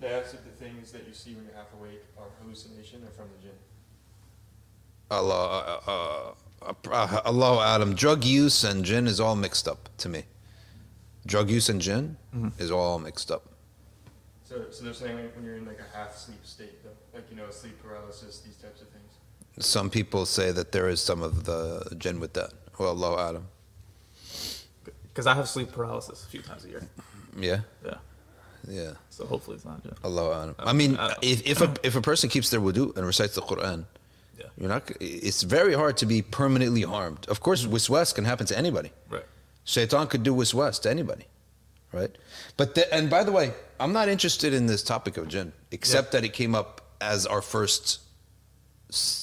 [0.00, 3.10] They asked if the things that you see when you're half awake are hallucination or
[3.10, 3.56] from the jinn.
[5.10, 7.96] Allah, uh, uh, uh, Allahu a'lam.
[7.96, 10.24] Drug use and jinn is all mixed up to me.
[11.26, 12.16] Drug use and jinn
[12.58, 13.44] is all mixed up.
[14.44, 17.30] So, so they're saying like when you're in like a half sleep state, though, like
[17.30, 19.10] you know, sleep paralysis, these types of things.
[19.58, 21.60] Some people say that there is some of the
[21.98, 22.52] jinn with that.
[22.78, 23.44] Well, Allahu a'lam.
[24.84, 26.82] Because I have sleep paralysis a few times a year.
[27.38, 27.94] Yeah, Yeah.
[28.68, 28.92] yeah.
[29.08, 29.94] So hopefully it's not jinn.
[30.04, 30.54] Allahu a'lam.
[30.58, 33.86] I mean, if, if a if a person keeps their wudu and recites the Quran,
[34.38, 34.46] Yeah.
[34.58, 34.82] you're not.
[35.00, 37.26] It's very hard to be permanently harmed.
[37.28, 37.74] Of course, mm-hmm.
[37.76, 38.90] wiswas can happen to anybody.
[39.08, 39.24] Right.
[39.64, 41.26] Shaitan could do wiswas to anybody,
[41.92, 42.12] right?
[42.58, 43.46] But the, and by the way,
[43.80, 47.42] I'm not interested in this topic of jinn, except that it came up as our
[47.42, 48.00] first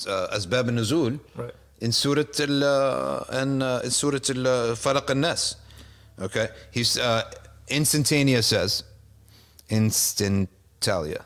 [0.08, 1.54] uh, asbab nuzul Right.
[1.82, 5.56] in Surah al uh, and uh, in Surah al uh, Falaq al Nas.
[6.20, 7.24] Okay, he's uh,
[7.70, 8.84] instantaneous says
[9.70, 11.24] instantalia.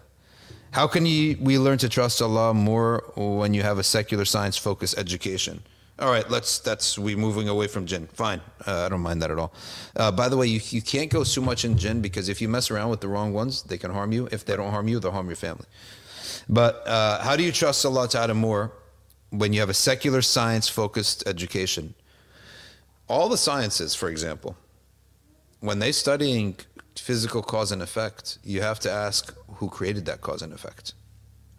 [0.71, 4.57] How can you, we learn to trust Allah more when you have a secular science
[4.57, 5.63] focused education?
[5.99, 8.07] All right, let's that's we moving away from jinn.
[8.13, 9.51] Fine, uh, I don't mind that at all.
[9.95, 12.47] Uh, by the way, you, you can't go too much in jinn because if you
[12.47, 14.27] mess around with the wrong ones, they can harm you.
[14.31, 15.65] If they don't harm you, they'll harm your family.
[16.49, 18.71] But uh, how do you trust Allah Ta'ala more
[19.31, 21.93] when you have a secular science focused education?
[23.07, 24.55] All the sciences, for example,
[25.59, 26.55] when they're studying
[26.95, 30.93] physical cause and effect, you have to ask who created that cause and effect,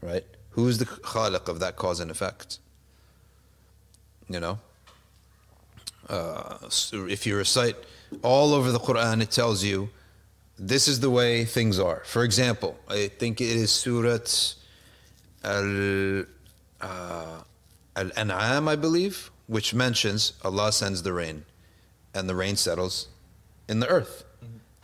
[0.00, 0.24] right?
[0.50, 2.58] Who is the khaliq of that cause and effect?
[4.28, 4.58] You know,
[6.08, 6.58] uh,
[6.92, 7.76] if you recite
[8.22, 9.90] all over the Quran, it tells you
[10.58, 12.02] this is the way things are.
[12.04, 14.54] For example, I think it is Surat
[15.44, 16.24] Al
[16.80, 17.42] uh,
[17.96, 21.44] Al An'am, I believe, which mentions Allah sends the rain,
[22.14, 23.08] and the rain settles
[23.68, 24.24] in the earth.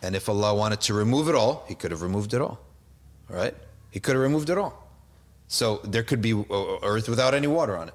[0.03, 2.59] And if Allah wanted to remove it all, He could have removed it all.
[3.31, 3.55] All right?
[3.91, 4.89] He could have removed it all.
[5.49, 7.95] So there could be uh, earth without any water on it.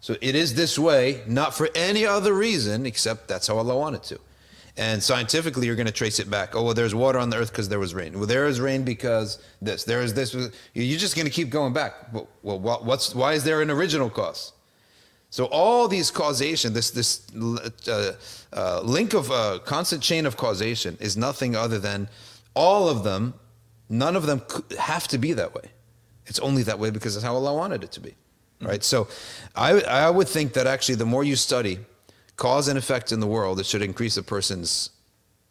[0.00, 4.02] So it is this way, not for any other reason except that's how Allah wanted
[4.04, 4.20] to.
[4.78, 6.54] And scientifically, you're going to trace it back.
[6.54, 8.16] Oh, well, there's water on the earth because there was rain.
[8.16, 9.82] Well, there is rain because this.
[9.82, 10.32] There is this.
[10.72, 12.12] You're just going to keep going back.
[12.12, 14.52] Well, well, what- what's why is there an original cause?
[15.30, 17.26] So all these causation, this this
[17.88, 18.12] uh,
[18.52, 22.08] uh, link of uh, constant chain of causation is nothing other than
[22.54, 23.34] all of them.
[23.90, 24.42] None of them
[24.78, 25.72] have to be that way.
[26.26, 28.14] It's only that way because that's how Allah wanted it to be,
[28.60, 28.84] right?
[28.84, 29.08] So,
[29.56, 31.80] I I would think that actually the more you study
[32.38, 34.90] cause and effect in the world, it should increase a person's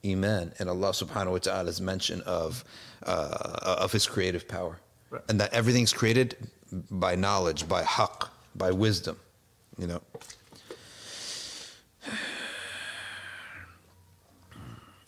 [0.06, 2.63] iman and Allah Subhanahu wa Taala's mention of
[3.04, 4.80] uh, of His creative power,
[5.12, 5.21] Right.
[5.30, 6.36] and that everything's created
[6.89, 9.17] by knowledge, by haqq, by wisdom,
[9.78, 10.02] you know.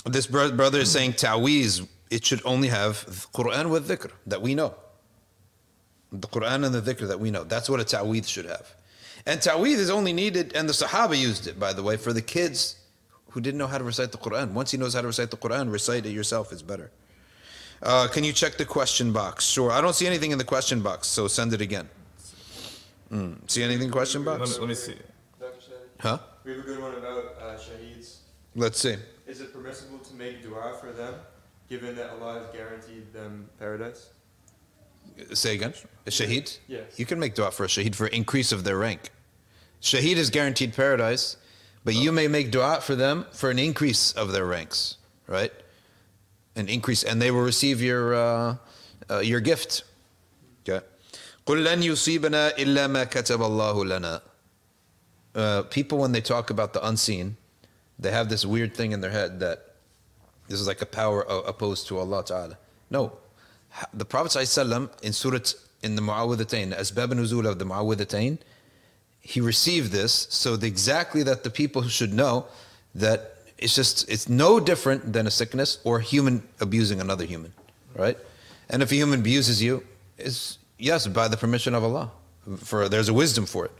[0.05, 4.55] This bro- brother is saying ta'weez, it should only have Quran with dhikr that we
[4.55, 4.73] know.
[6.11, 7.43] The Quran and the dhikr that we know.
[7.43, 8.73] That's what a ta'weez should have.
[9.29, 12.21] And ta'weed is only needed, and the Sahaba used it, by the way, for the
[12.21, 12.77] kids
[13.29, 14.53] who didn't know how to recite the Quran.
[14.53, 16.89] Once he knows how to recite the Quran, recite it yourself is better.
[17.83, 19.45] Uh, can you check the question box?
[19.45, 19.71] Sure.
[19.71, 21.87] I don't see anything in the question box, so send it again.
[23.11, 23.47] Mm.
[23.47, 24.57] See anything in the question Let me, box?
[24.57, 24.95] let me see.
[25.39, 25.53] Dr.
[25.59, 26.17] Shadi, Huh?
[26.43, 28.15] we have a good one about uh, shaheeds.
[28.55, 28.95] Let's see.
[29.27, 31.13] Is it permissible to make dua for them,
[31.69, 34.09] given that Allah has guaranteed them paradise?
[35.33, 35.75] Say again.
[36.07, 36.57] A shaheed?
[36.67, 36.97] Yes.
[36.97, 39.11] You can make dua for a shaheed for increase of their rank.
[39.80, 41.37] Shaheed is guaranteed paradise,
[41.85, 45.52] but you may make dua for them for an increase of their ranks, right?
[46.57, 48.57] An increase, and they will receive your uh,
[49.11, 49.85] uh, your gift.
[50.66, 50.85] Okay.
[51.46, 54.22] قل لن يصيبنا إلا ما كتب الله لنا.
[55.35, 57.37] Uh, people, when they talk about the unseen,
[57.98, 59.74] they have this weird thing in their head that
[60.48, 62.57] this is like a power o- opposed to Allah Ta'ala.
[62.90, 63.18] No.
[63.92, 65.40] The Prophet ﷺ in Surah,
[65.83, 68.38] in the Mu'awwidhatayn, Asbab Nuzul of the Mu'awwidhatayn,
[69.21, 72.45] he received this so the, exactly that the people should know
[72.95, 77.53] that it's just, it's no different than a sickness or human abusing another human,
[77.95, 78.17] right?
[78.69, 79.84] And if a human abuses you,
[80.17, 82.12] it's, yes, by the permission of Allah.
[82.58, 83.71] For There's a wisdom for it.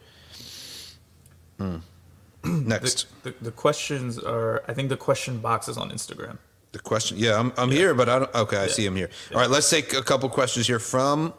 [1.58, 1.78] Hmm.
[2.68, 3.08] Next.
[3.24, 6.38] The, the, the questions are, I think the question box is on Instagram.
[6.72, 8.36] The question, yeah, I'm, I'm here, but I don't.
[8.36, 9.10] Okay, I see him here.
[9.34, 11.34] All right, let's take a couple questions here from.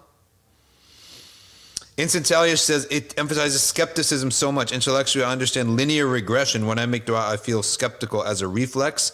[2.01, 4.73] Instantalia says it emphasizes skepticism so much.
[4.73, 6.67] Intellectually, I understand linear regression.
[6.67, 9.13] When I make dua, I feel skeptical as a reflex.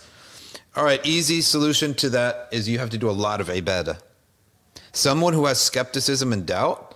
[0.75, 3.99] All right, easy solution to that is you have to do a lot of ibadah.
[4.93, 6.95] Someone who has skepticism and doubt,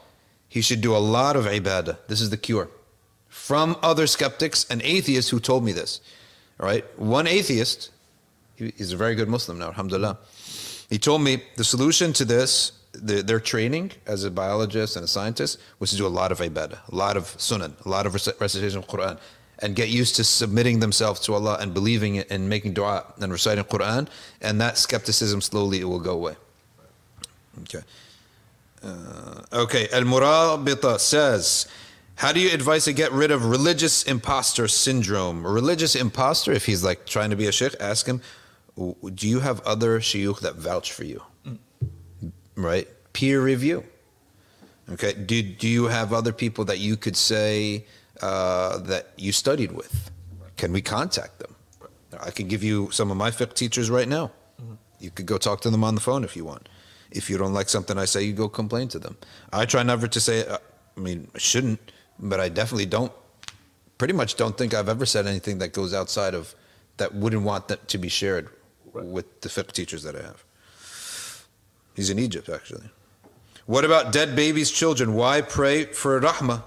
[0.49, 1.97] he should do a lot of ibadah.
[2.09, 2.69] This is the cure.
[3.29, 6.01] From other skeptics and atheists who told me this.
[6.59, 7.91] All right, one atheist
[8.61, 10.19] he's a very good Muslim now, alhamdulillah.
[10.89, 15.09] He told me the solution to this, the, their training as a biologist and a
[15.09, 18.15] scientist, was to do a lot of ibadah, a lot of sunan, a lot of
[18.15, 19.19] recitation of Quran,
[19.61, 23.31] and get used to submitting themselves to Allah and believing it and making dua and
[23.31, 24.09] reciting Quran,
[24.41, 26.37] and that skepticism slowly it will go away.
[27.63, 27.83] Okay.
[28.83, 31.67] Uh, okay, Al Murabita says,
[32.17, 35.47] How do you advise to get rid of religious imposter syndrome?
[35.47, 38.23] Religious imposter, if he's like trying to be a sheikh, ask him,
[38.77, 41.23] Do you have other shuyukh that vouch for you?
[42.65, 42.89] Right?
[43.13, 43.85] Peer review.
[44.93, 47.87] Okay, do, do you have other people that you could say
[48.23, 50.11] uh, that you studied with?
[50.57, 51.55] Can we contact them?
[52.21, 54.33] I can give you some of my fiqh teachers right now.
[54.99, 56.69] You could go talk to them on the phone if you want.
[57.11, 59.17] If you don't like something I say, you go complain to them.
[59.53, 60.59] I try never to say, uh,
[60.97, 63.13] I mean, I shouldn't, but I definitely don't,
[63.97, 66.55] pretty much don't think I've ever said anything that goes outside of,
[66.99, 68.51] that wouldn't want that to be shared
[68.93, 70.45] with the fiqh teachers that I have.
[71.95, 72.89] He's in Egypt, actually.
[73.67, 75.15] What about dead babies' children?
[75.15, 76.65] Why pray for rahmah?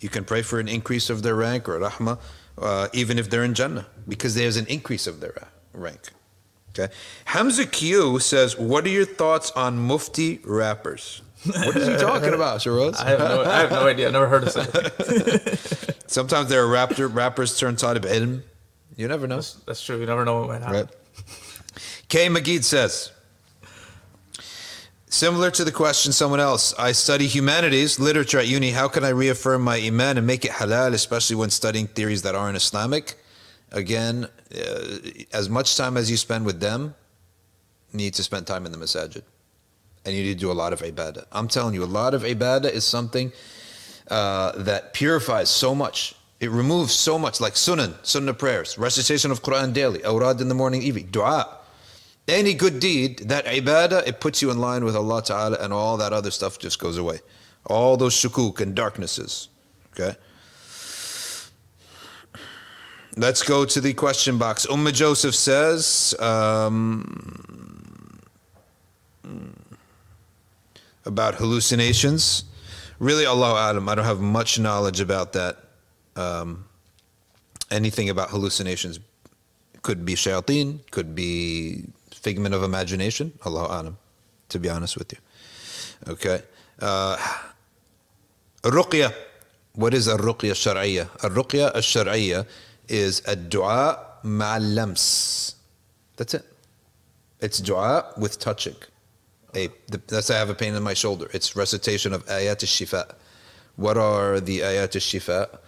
[0.00, 2.18] You can pray for an increase of their rank or rahmah,
[2.58, 6.10] uh, even if they're in Jannah, because there's an increase of their uh, rank.
[6.70, 6.92] Okay.
[7.26, 12.62] Hamza Q says, "What are your thoughts on mufti rappers?" What is he talking about,
[12.62, 13.00] Shiraz?
[13.00, 14.06] I have no, I have no idea.
[14.06, 15.98] I've never heard of such.
[16.06, 18.42] Sometimes there are rapper, rappers turn talib ilm.
[18.96, 19.40] You never know.
[19.66, 19.98] That's true.
[19.98, 20.74] You never know what might happen.
[20.74, 20.88] Right.
[22.08, 22.28] K.
[22.28, 23.10] Magid says,
[25.12, 28.70] similar to the question someone else, I study humanities, literature at uni.
[28.70, 32.34] How can I reaffirm my iman and make it halal, especially when studying theories that
[32.34, 33.14] aren't Islamic?
[33.70, 34.98] Again, uh,
[35.32, 36.94] as much time as you spend with them,
[37.92, 39.22] need to spend time in the masajid.
[40.04, 41.26] And you need to do a lot of ibadah.
[41.30, 43.32] I'm telling you, a lot of ibadah is something
[44.10, 46.14] uh, that purifies so much.
[46.40, 50.54] It removes so much, like sunan, sunnah prayers, recitation of Quran daily, awrad in the
[50.54, 51.58] morning, evening, dua.
[52.28, 55.96] Any good deed, that ibadah, it puts you in line with Allah Ta'ala and all
[55.96, 57.18] that other stuff just goes away.
[57.66, 59.48] All those shukuk and darknesses.
[59.92, 60.16] Okay?
[63.16, 64.66] Let's go to the question box.
[64.66, 68.20] Ummah Joseph says, um,
[71.04, 72.44] about hallucinations.
[72.98, 75.58] Really, Allahu a'lam, I don't have much knowledge about that.
[76.14, 76.66] Um,
[77.70, 79.00] anything about hallucinations
[79.82, 81.84] could be shayateen, could be
[82.22, 83.32] figment of imagination.
[83.44, 83.94] Allah
[84.48, 85.18] to be honest with you.
[86.12, 86.42] Okay.
[86.80, 87.16] Uh,
[88.62, 89.12] Ruqya.
[89.74, 91.08] What is a ruqya shar'iyya?
[91.24, 92.46] A ruqya shar'iyya
[92.88, 95.54] is a dua ma'al lams.
[96.16, 96.44] That's it.
[97.40, 98.76] It's dua with touching.
[99.54, 101.28] A, the, let's I have a pain in my shoulder.
[101.32, 103.14] It's recitation of ayat al-shifa.
[103.76, 105.58] What are the ayat al-shifa?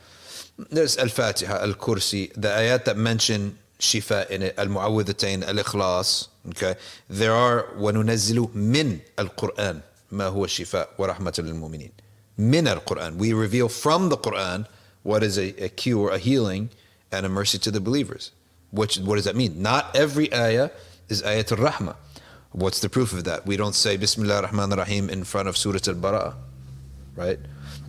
[0.71, 6.28] There's al-Fatiha, al-Kursi, the ayat that mention shifa in it, al-Mu'awwidhatayn, al-Ikhlas.
[6.50, 6.76] Okay.
[7.10, 11.92] There are وَنُنَزِّلُ مِنْ الْقُرْآنِ ما هو شفاء ورحمة للمؤمنين.
[12.40, 13.18] من القرآن.
[13.18, 14.66] We reveal from the Quran
[15.04, 16.70] what is a, a cure, a healing,
[17.12, 18.32] and a mercy to the believers.
[18.72, 19.62] Which, what does that mean?
[19.62, 20.72] Not every ayah
[21.10, 21.96] is ayat al-rahmah.
[22.52, 23.46] What's the proof of that?
[23.46, 26.34] We don't say Bismillah ar-Rahman ar-Rahim in front of Surah al-Bara'ah,
[27.16, 27.40] right?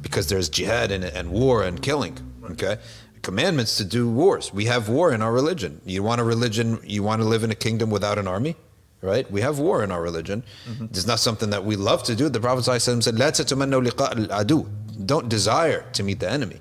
[0.02, 2.18] Because there's jihad and, and war and killing,
[2.50, 2.76] okay?
[3.25, 4.53] Commandments to do wars.
[4.53, 5.81] We have war in our religion.
[5.83, 8.55] You want a religion, you want to live in a kingdom without an army?
[9.01, 9.29] right?
[9.31, 10.43] We have war in our religion.
[10.67, 10.85] Mm-hmm.
[10.85, 12.27] It's not something that we love to do.
[12.27, 14.67] The Prophet ﷺ said, "La tatamannu liqa al-adu."
[15.05, 16.59] Don't desire to meet the enemy,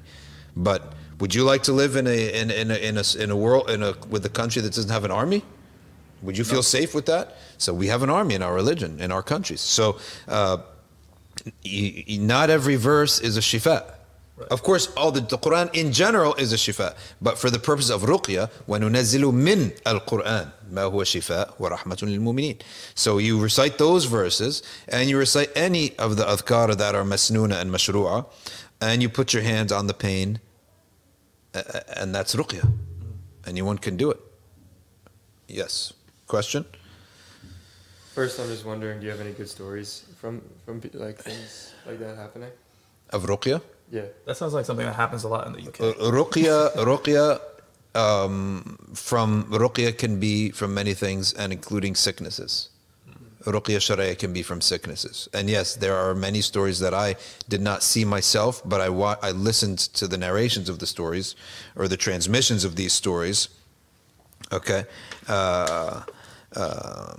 [0.57, 3.37] but would you like to live in a in, in a in a in a
[3.37, 5.42] world in a with a country that doesn't have an army?
[6.22, 6.62] Would you feel no.
[6.79, 7.37] safe with that?
[7.59, 9.61] So we have an army in our religion in our countries.
[9.61, 10.59] So uh,
[12.09, 13.85] not every verse is a shifa.
[14.37, 14.49] Right.
[14.51, 17.88] Of course, all the, the, Quran in general is a shifa, but for the purpose
[17.88, 19.23] of ruqya, وَنُنَزِّلُ
[20.70, 22.61] ma huwa shifa wa rahmatun وَرَحْمَةٌ لِلْمُؤْمِنِينَ
[22.97, 27.61] So you recite those verses, and you recite any of the adhkar that are masnuna
[27.61, 28.27] and mashru'a,
[28.81, 30.40] and you put your hands on the pain,
[31.97, 32.62] and that's ruqya.
[32.62, 32.70] Hmm.
[33.47, 34.18] Anyone can do it.
[35.47, 35.92] Yes.
[36.27, 36.64] Question?
[38.14, 42.01] First, I'm just wondering, do you have any good stories from, from like things like
[42.01, 42.51] that happening?
[43.11, 43.61] Of ruqya?
[43.90, 44.07] Yeah.
[44.27, 45.81] That sounds like something that happens a lot in the UK.
[45.81, 47.40] Uh, ruqya, ruqya,
[47.94, 52.70] um, from ruqya can be from many things, and including sicknesses.
[53.44, 55.29] Ruqya Sharia can be from sicknesses.
[55.35, 57.16] And yes, there are many stories that I
[57.49, 61.37] did not see myself, but I, wa- I listened to the narrations of the stories
[61.77, 63.49] or the transmissions of these stories.
[64.51, 64.85] Okay.
[65.29, 66.03] Uh,
[66.57, 67.16] uh,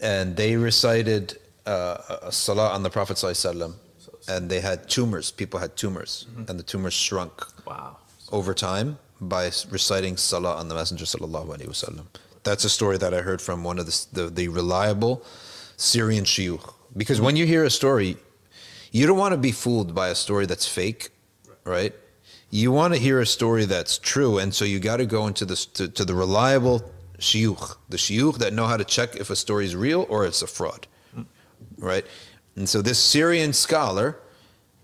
[0.00, 3.74] and they recited uh, a salah on the Prophet Sallallahu
[4.28, 5.30] and they had tumors.
[5.30, 6.44] People had tumors, mm-hmm.
[6.48, 7.32] and the tumors shrunk.
[7.66, 7.96] Wow.
[8.30, 12.06] Over time by reciting salah on the Messenger sallallahu alaihi wasallam.
[12.44, 15.24] That's a story that I heard from one of the the, the reliable
[15.76, 16.74] Syrian shuyukh.
[16.96, 18.16] Because when you hear a story,
[18.92, 21.10] you don't want to be fooled by a story that's fake,
[21.64, 21.94] right?
[22.50, 25.44] You want to hear a story that's true, and so you got to go into
[25.44, 26.82] the to, to the reliable
[27.18, 30.42] shuyukh, the shuyukh that know how to check if a story is real or it's
[30.42, 30.86] a fraud,
[31.16, 31.26] mm.
[31.76, 32.06] right?
[32.58, 34.18] And so this Syrian scholar,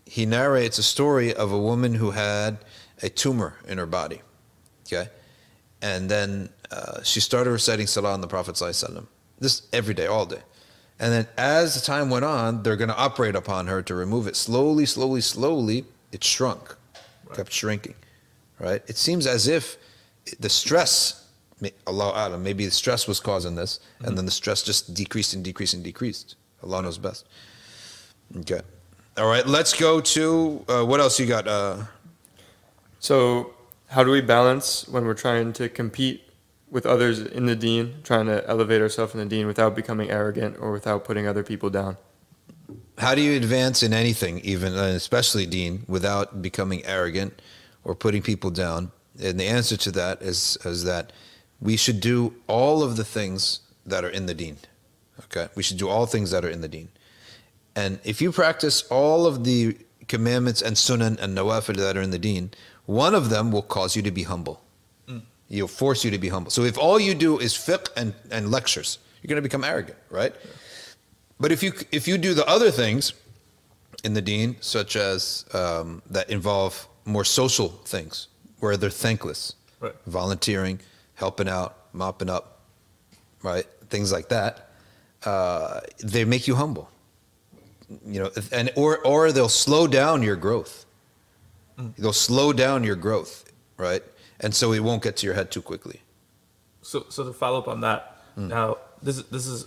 [0.06, 2.58] he narrates a story of a woman who had
[3.02, 4.22] a tumor in her body.
[4.86, 5.08] Okay?
[5.82, 8.54] And then uh, she started reciting Salah on the Prophet.
[9.40, 10.42] This every day, all day.
[11.00, 14.28] And then as the time went on, they're going to operate upon her to remove
[14.28, 14.36] it.
[14.36, 16.76] Slowly, slowly, slowly, it shrunk,
[17.26, 17.36] right.
[17.36, 17.96] kept shrinking.
[18.60, 18.84] Right?
[18.86, 19.78] It seems as if
[20.38, 21.26] the stress,
[21.88, 24.06] Allahu a'lam, maybe the stress was causing this, mm-hmm.
[24.06, 26.36] and then the stress just decreased and decreased and decreased.
[26.62, 27.26] Allah knows best.
[28.38, 28.60] Okay.
[29.16, 29.46] All right.
[29.46, 31.46] Let's go to uh, what else you got?
[31.46, 31.84] Uh,
[32.98, 33.54] so,
[33.88, 36.22] how do we balance when we're trying to compete
[36.70, 40.56] with others in the deen, trying to elevate ourselves in the deen without becoming arrogant
[40.58, 41.96] or without putting other people down?
[42.98, 47.40] How do you advance in anything, even uh, especially deen, without becoming arrogant
[47.84, 48.90] or putting people down?
[49.22, 51.12] And the answer to that is is that
[51.60, 54.56] we should do all of the things that are in the deen.
[55.26, 56.88] Okay, we should do all things that are in the deen.
[57.76, 59.76] And if you practice all of the
[60.08, 62.50] commandments and sunan and nawafil that are in the deen,
[62.86, 64.60] one of them will cause you to be humble.
[65.08, 65.22] Mm.
[65.48, 66.50] He'll force you to be humble.
[66.50, 69.98] So if all you do is fiqh and, and lectures, you're going to become arrogant,
[70.10, 70.34] right?
[70.34, 70.50] Yeah.
[71.40, 73.12] But if you if you do the other things
[74.04, 78.28] in the deen, such as um, that involve more social things,
[78.60, 79.94] where they're thankless, right.
[80.06, 80.78] volunteering,
[81.14, 82.60] helping out, mopping up,
[83.42, 84.70] right, things like that,
[85.24, 86.88] uh, they make you humble
[88.06, 90.86] you know, and or or they'll slow down your growth.
[91.78, 91.96] Mm.
[91.96, 94.02] They'll slow down your growth, right?
[94.40, 96.00] And so it won't get to your head too quickly.
[96.82, 98.48] So, so to follow up on that, mm.
[98.48, 99.66] now this this is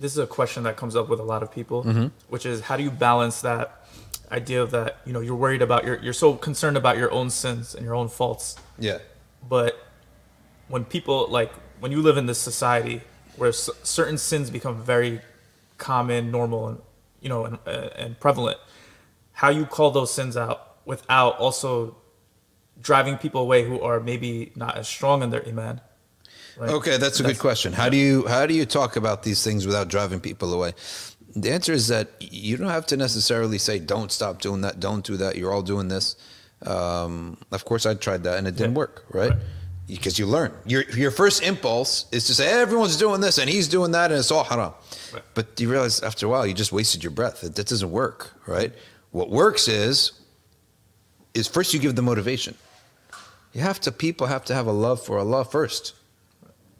[0.00, 2.06] this is a question that comes up with a lot of people, mm-hmm.
[2.28, 3.86] which is how do you balance that
[4.30, 7.30] idea of that you know you're worried about your you're so concerned about your own
[7.30, 8.56] sins and your own faults.
[8.78, 8.98] Yeah.
[9.48, 9.78] But
[10.68, 13.02] when people like when you live in this society
[13.36, 15.20] where s- certain sins become very
[15.78, 16.78] common, normal, and
[17.24, 18.58] you know, and, uh, and prevalent,
[19.32, 21.96] how you call those sins out without also
[22.80, 25.80] driving people away who are maybe not as strong in their iman.
[26.56, 26.70] Right?
[26.70, 27.72] Okay, that's a that's, good question.
[27.72, 30.74] How do you how do you talk about these things without driving people away?
[31.34, 34.78] The answer is that you don't have to necessarily say, "Don't stop doing that.
[34.78, 35.36] Don't do that.
[35.36, 36.14] You're all doing this."
[36.64, 38.78] Um, of course, I tried that and it didn't yeah.
[38.78, 39.04] work.
[39.10, 39.30] Right?
[39.30, 39.40] right?
[39.86, 40.52] Because you learn.
[40.64, 44.18] Your your first impulse is to say, "Everyone's doing this and he's doing that, and
[44.18, 44.72] it's all haram."
[45.12, 45.22] Right.
[45.34, 47.42] But you realize after a while you just wasted your breath.
[47.42, 48.72] That, that doesn't work, right?
[49.10, 50.12] What works is
[51.34, 52.54] is first you give the motivation.
[53.52, 55.94] You have to people have to have a love for Allah first.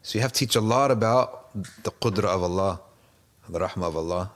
[0.01, 1.51] So you have to teach a lot about
[1.83, 2.81] the qudra of Allah,
[3.49, 4.31] the rahmah of Allah,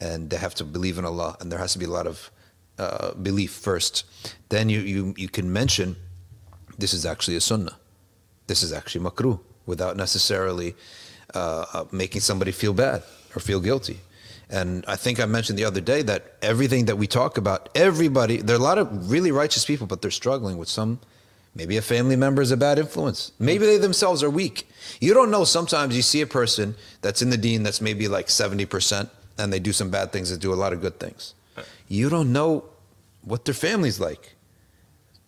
[0.00, 2.30] and they have to believe in Allah, and there has to be a lot of
[2.78, 4.04] uh, belief first.
[4.48, 5.96] Then you, you, you can mention
[6.78, 7.76] this is actually a sunnah.
[8.46, 10.74] This is actually makruh without necessarily
[11.34, 13.02] uh, uh, making somebody feel bad
[13.34, 13.98] or feel guilty.
[14.50, 18.36] And I think I mentioned the other day that everything that we talk about, everybody,
[18.36, 21.00] there are a lot of really righteous people, but they're struggling with some,
[21.54, 23.32] maybe a family member is a bad influence.
[23.38, 24.68] Maybe they themselves are weak.
[25.00, 25.44] You don't know.
[25.44, 29.08] Sometimes you see a person that's in the deen that's maybe like 70%
[29.38, 31.34] and they do some bad things that do a lot of good things.
[31.88, 32.64] You don't know
[33.22, 34.34] what their family's like.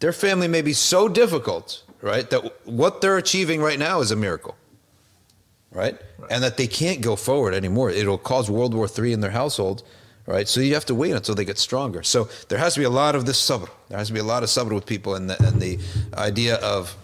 [0.07, 4.17] Their family may be so difficult, right, that what they're achieving right now is a
[4.17, 4.55] miracle
[5.73, 6.01] right?
[6.31, 7.91] And that they can't go forward anymore.
[7.91, 9.83] It'll cause World War III in their household,
[10.27, 10.47] right?
[10.47, 12.05] So you have to wait until they get stronger.
[12.05, 13.69] So there has to be a lot of this sabr.
[13.89, 15.81] There has to be a lot of sabr with people, and the, and the
[16.15, 16.97] idea of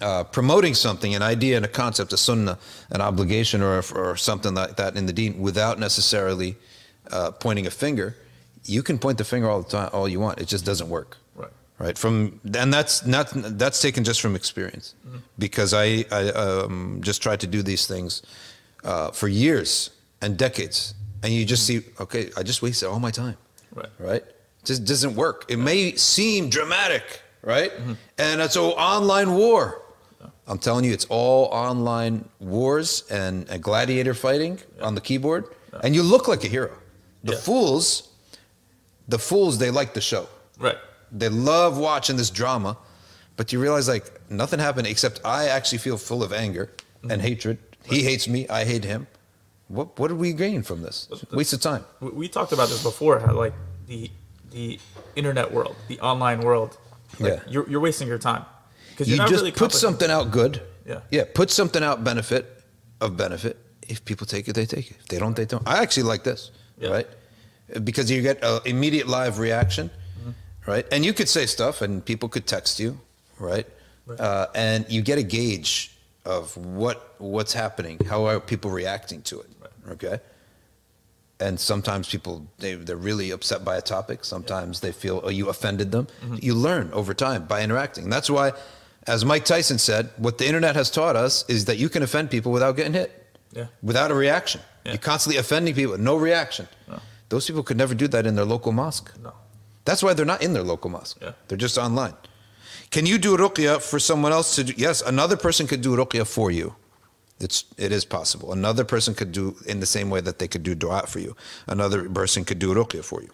[0.00, 2.58] uh, promoting something, an idea and a concept, a sunnah,
[2.88, 6.56] an obligation, or, or something like that in the deen, without necessarily
[7.10, 8.16] uh, pointing a finger.
[8.64, 10.40] You can point the finger all the time, all you want.
[10.40, 11.18] It just doesn't work
[11.78, 11.98] Right.
[11.98, 14.94] from and that's not that's taken just from experience.
[15.38, 18.22] Because i i um, just tried to do these things
[18.84, 19.90] uh, for years
[20.22, 20.94] and decades.
[21.22, 23.36] And you just see okay i just wasted all my time
[23.74, 23.90] Right.
[23.98, 24.24] right?
[24.64, 25.44] Just doesn't work.
[25.48, 27.04] It may seem dramatic
[27.42, 27.72] right?
[28.18, 29.82] And it's an online war.
[30.48, 35.44] I'm telling you it's all online wars and, and gladiator fighting on the keyboard.
[35.82, 36.72] And you look like a hero.
[37.24, 37.38] The Yeah.
[37.48, 37.86] fools
[39.08, 40.26] the fools they like the show.
[40.58, 40.78] Right.
[41.12, 42.76] They love watching this drama,
[43.36, 46.70] but you realize like nothing happened except I actually feel full of anger
[47.08, 47.58] and hatred.
[47.84, 49.06] He hates me, I hate him.
[49.68, 51.08] What what did we gain from this?
[51.32, 51.84] Waste of time.
[52.00, 53.18] We, talked about this before.
[53.20, 53.54] How like
[53.86, 54.10] the
[54.50, 54.78] the
[55.16, 56.78] internet world, the online world.
[57.18, 57.40] Like, Yeah.
[57.48, 58.44] You're you're wasting your time
[58.90, 60.62] because You not just really put something out good.
[60.86, 61.00] Yeah.
[61.10, 62.44] Yeah, put something out benefit
[63.00, 63.56] of benefit.
[63.88, 64.96] If people take it, they take it.
[65.00, 65.66] If they don't, they don't.
[65.66, 66.90] I actually like this, Yeah.
[66.90, 67.08] right?
[67.82, 70.05] Because you get an immediate live reaction, Mm-hmm.
[70.66, 70.86] Right?
[70.92, 72.98] And you could say stuff, and people could text you,
[73.38, 73.66] right?
[74.06, 74.20] Right.
[74.20, 75.92] Uh, and you get a gauge
[76.24, 79.50] of what what's happening, how are people reacting to it,
[79.90, 80.18] okay?
[81.38, 84.24] And sometimes people they they're really upset by a topic.
[84.24, 86.06] Sometimes they feel oh you offended them.
[86.22, 86.36] Mm-hmm.
[86.40, 88.04] You learn over time by interacting.
[88.04, 88.52] And that's why,
[89.06, 92.30] as Mike Tyson said, what the internet has taught us is that you can offend
[92.30, 93.10] people without getting hit
[93.52, 93.66] Yeah.
[93.82, 94.60] without a reaction.
[94.84, 94.92] Yeah.
[94.92, 96.68] You're constantly offending people, no reaction.
[96.88, 97.00] No.
[97.28, 99.12] Those people could never do that in their local mosque.
[99.22, 99.32] No.
[99.86, 101.18] That's why they're not in their local mosque.
[101.22, 101.32] Yeah.
[101.48, 102.14] They're just online.
[102.90, 104.74] Can you do ruqya for someone else to do?
[104.76, 106.76] Yes, another person could do ruqya for you.
[107.40, 108.52] It's it is possible.
[108.52, 111.36] Another person could do in the same way that they could do dua for you.
[111.66, 113.30] Another person could do ruqya for you.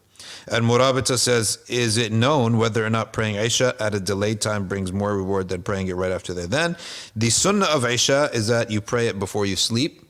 [0.49, 4.69] And Murabita says, is it known whether or not praying Isha at a delayed time
[4.69, 6.77] brings more reward than praying it right after they then?
[7.17, 10.09] The sunnah of Isha is that you pray it before you sleep.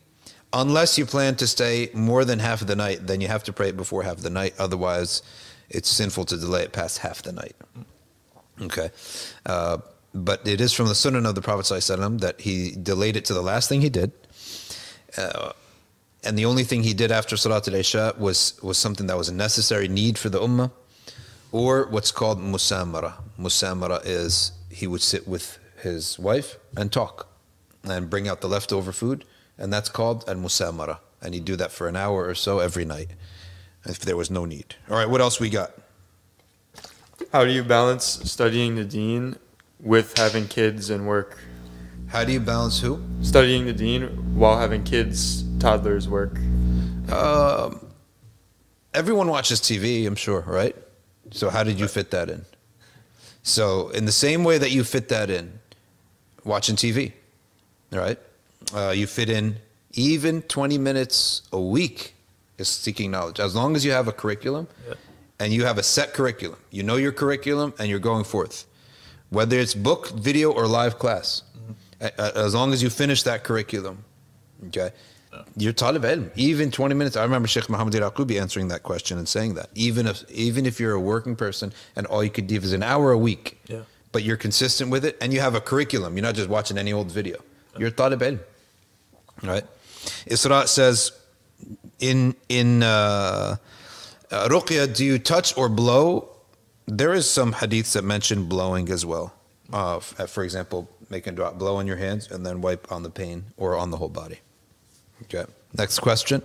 [0.53, 3.53] Unless you plan to stay more than half of the night, then you have to
[3.55, 4.55] pray it before half of the night.
[4.59, 5.23] Otherwise,
[5.73, 7.57] it's sinful to delay it past half the night.
[8.61, 8.91] Okay.
[9.47, 9.79] Uh,
[10.15, 13.35] but it is from the sunnah of the Prophet ﷺ that he delayed it to
[13.35, 14.13] the last thing he did.
[15.17, 15.53] Uh,
[16.25, 19.35] and the only thing he did after Salat al-Isha was, was something that was a
[19.35, 20.71] necessary need for the ummah,
[21.51, 23.15] or what's called musamara.
[23.39, 27.29] Musamara is he would sit with his wife and talk
[27.85, 29.25] and bring out the leftover food,
[29.59, 30.99] and that's called al musamara.
[31.21, 33.11] And he'd do that for an hour or so every night
[33.85, 34.77] if there was no need.
[34.91, 35.73] All right, what else we got?
[37.33, 39.37] How do you balance studying the deen
[39.81, 41.39] with having kids and work?
[42.09, 43.03] How do you balance who?
[43.23, 46.37] Studying the deen while having kids, toddlers, work.
[47.11, 47.87] Um,
[48.93, 50.77] everyone watches TV, I'm sure, right?
[51.31, 52.45] So how did you fit that in?
[53.43, 55.59] So in the same way that you fit that in,
[56.45, 57.13] watching TV,
[57.91, 58.19] right?
[58.75, 59.57] Uh, you fit in
[59.95, 62.15] even 20 minutes a week
[62.63, 63.39] is seeking knowledge.
[63.49, 64.95] As long as you have a curriculum Yeah.
[65.41, 68.57] and you have a set curriculum, you know your curriculum and you're going forth.
[69.39, 71.73] Whether it's book, video, or live class, mm-hmm.
[72.27, 73.97] a- as long as you finish that curriculum,
[74.69, 74.91] okay,
[75.57, 76.31] you're talib ilm.
[76.37, 77.17] Even 20 minutes.
[77.17, 79.69] I remember Sheikh Muhammad al-Yaqoubi answering that question and saying that.
[79.75, 82.83] Even if even if you're a working person and all you could do is an
[82.83, 83.83] hour a week, Yeah.
[84.13, 86.93] but you're consistent with it and you have a curriculum, you're not just watching any
[86.93, 87.39] old video.
[87.79, 88.39] You're talib ilm.
[89.43, 89.65] Right?
[90.35, 91.13] Isra says
[92.03, 93.57] in in uh,
[94.31, 96.29] uh, ruqya, do you touch or blow?
[96.87, 99.33] There is some hadiths that mention blowing as well.
[99.73, 103.45] Uh, for example, making dua, blow on your hands and then wipe on the pain
[103.57, 104.41] or on the whole body.
[105.23, 105.45] Okay.
[105.79, 106.43] Next question.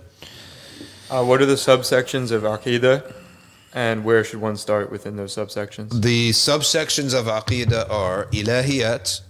[1.10, 3.12] Uh, what are the subsections of Aqidah
[3.74, 6.02] and where should one start within those subsections?
[6.02, 9.20] The subsections of aqidah are ilahiyat,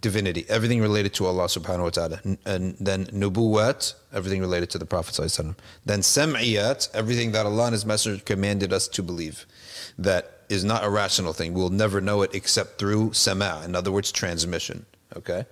[0.00, 2.20] divinity, everything related to Allah subhanahu wa ta'ala.
[2.44, 5.56] And then nubuwat, everything related to the Prophet sallallahu.
[5.84, 9.46] Then sam'iyat, everything that Allah and His Messenger commanded us to believe.
[9.98, 11.54] That is not a rational thing.
[11.54, 14.86] We'll never know it except through sama', in other words, transmission.
[15.16, 15.46] Okay?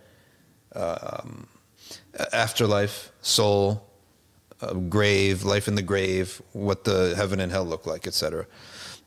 [0.74, 1.46] Um,
[2.32, 3.86] afterlife, soul,
[4.60, 8.46] uh, grave, life in the grave, what the heaven and hell look like, etc.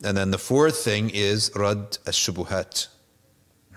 [0.02, 2.88] And then the fourth thing is rad ash-shubuhat,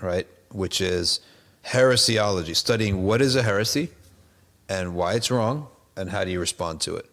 [0.02, 0.28] right?
[0.52, 1.20] Which is
[1.65, 3.91] heresiology, studying what is a heresy
[4.69, 7.07] and why it's wrong and how do you respond to it.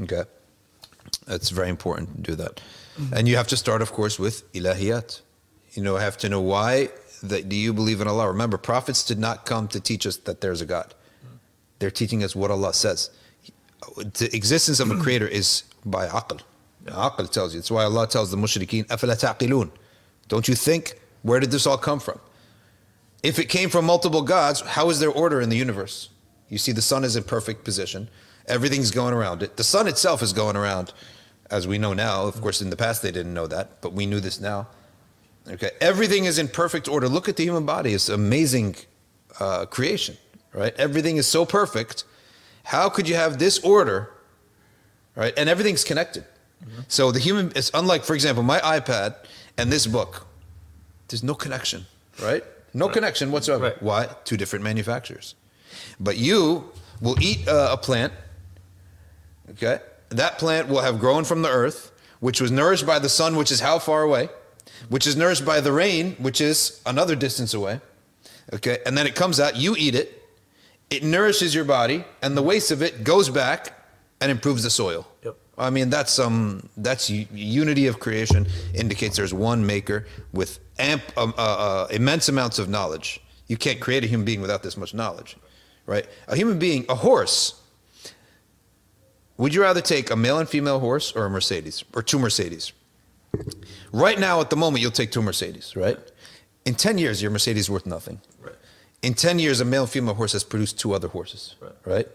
[0.00, 0.24] Okay?
[1.28, 2.60] It's very important to do that.
[3.12, 5.20] And you have to start, of course, with ilahiyat.
[5.72, 6.90] You know, have to know why
[7.22, 8.28] that do you believe in Allah?
[8.28, 10.94] Remember, prophets did not come to teach us that there's a God.
[11.78, 13.10] They're teaching us what Allah says.
[13.96, 16.40] The existence of a creator is by aql.
[16.86, 17.60] Aql tells you.
[17.60, 19.70] It's why Allah tells the mushrikeen, أَفَلَا تَعْقِلُونَ
[20.28, 20.98] Don't you think?
[21.22, 22.20] Where did this all come from?
[23.27, 26.07] If it came from multiple gods, how is there order in the universe?
[26.47, 28.07] You see, the sun is in perfect position.
[28.47, 29.57] Everything's going around it.
[29.57, 30.93] The sun itself is going around,
[31.51, 32.25] as we know now.
[32.25, 34.69] Of course, in the past they didn't know that, but we knew this now.
[35.45, 37.09] Okay, everything is in perfect order.
[37.09, 38.77] Look at the human body; it's amazing
[39.41, 40.15] uh, creation,
[40.53, 40.73] right?
[40.77, 42.05] Everything is so perfect.
[42.63, 44.09] How could you have this order,
[45.17, 45.33] right?
[45.35, 46.23] And everything's connected.
[46.87, 49.15] So the human, it's unlike, for example, my iPad
[49.57, 50.27] and this book.
[51.09, 51.87] There's no connection,
[52.23, 52.45] right?
[52.77, 53.63] No connection whatsoever.
[53.65, 53.81] Right.
[53.81, 54.09] Why?
[54.23, 55.35] Two different manufacturers.
[55.99, 56.71] But you
[57.01, 58.13] will eat uh, a plant,
[59.51, 59.79] okay?
[60.09, 63.51] That plant will have grown from the earth, which was nourished by the sun, which
[63.51, 64.29] is how far away?
[64.89, 67.81] Which is nourished by the rain, which is another distance away.
[68.53, 68.79] Okay?
[68.85, 70.23] And then it comes out, you eat it,
[70.89, 73.73] it nourishes your body, and the waste of it goes back
[74.21, 75.07] and improves the soil.
[75.23, 75.35] Yep.
[75.57, 81.33] I mean, that's some that's unity of creation indicates there's one maker with amp, um,
[81.37, 83.19] uh, uh, immense amounts of knowledge.
[83.47, 85.35] You can't create a human being without this much knowledge,
[85.85, 86.05] right?
[86.27, 87.59] A human being, a horse.
[89.37, 92.71] Would you rather take a male and female horse or a Mercedes or two Mercedes?
[93.91, 95.97] Right now, at the moment, you'll take two Mercedes, right?
[96.65, 98.19] In 10 years, your Mercedes is worth nothing.
[98.41, 98.55] Right.
[99.03, 101.71] In 10 years, a male and female horse has produced two other horses, Right.
[101.85, 102.07] right?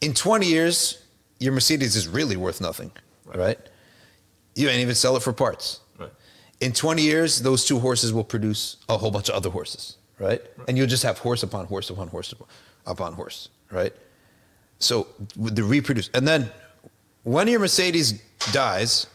[0.00, 1.02] In 20 years,
[1.40, 2.92] your Mercedes is really worth nothing,
[3.26, 3.38] Right.
[3.38, 3.58] right?
[4.54, 5.80] You ain't even sell it for parts.
[5.98, 6.12] Right.
[6.60, 10.42] In 20 years, those two horses will produce a whole bunch of other horses, right?
[10.68, 12.32] And you'll just have horse upon horse upon horse
[12.86, 13.92] upon horse, right?
[14.78, 16.10] So the reproduce.
[16.14, 16.50] And then
[17.24, 18.20] when your Mercedes
[18.52, 19.06] dies,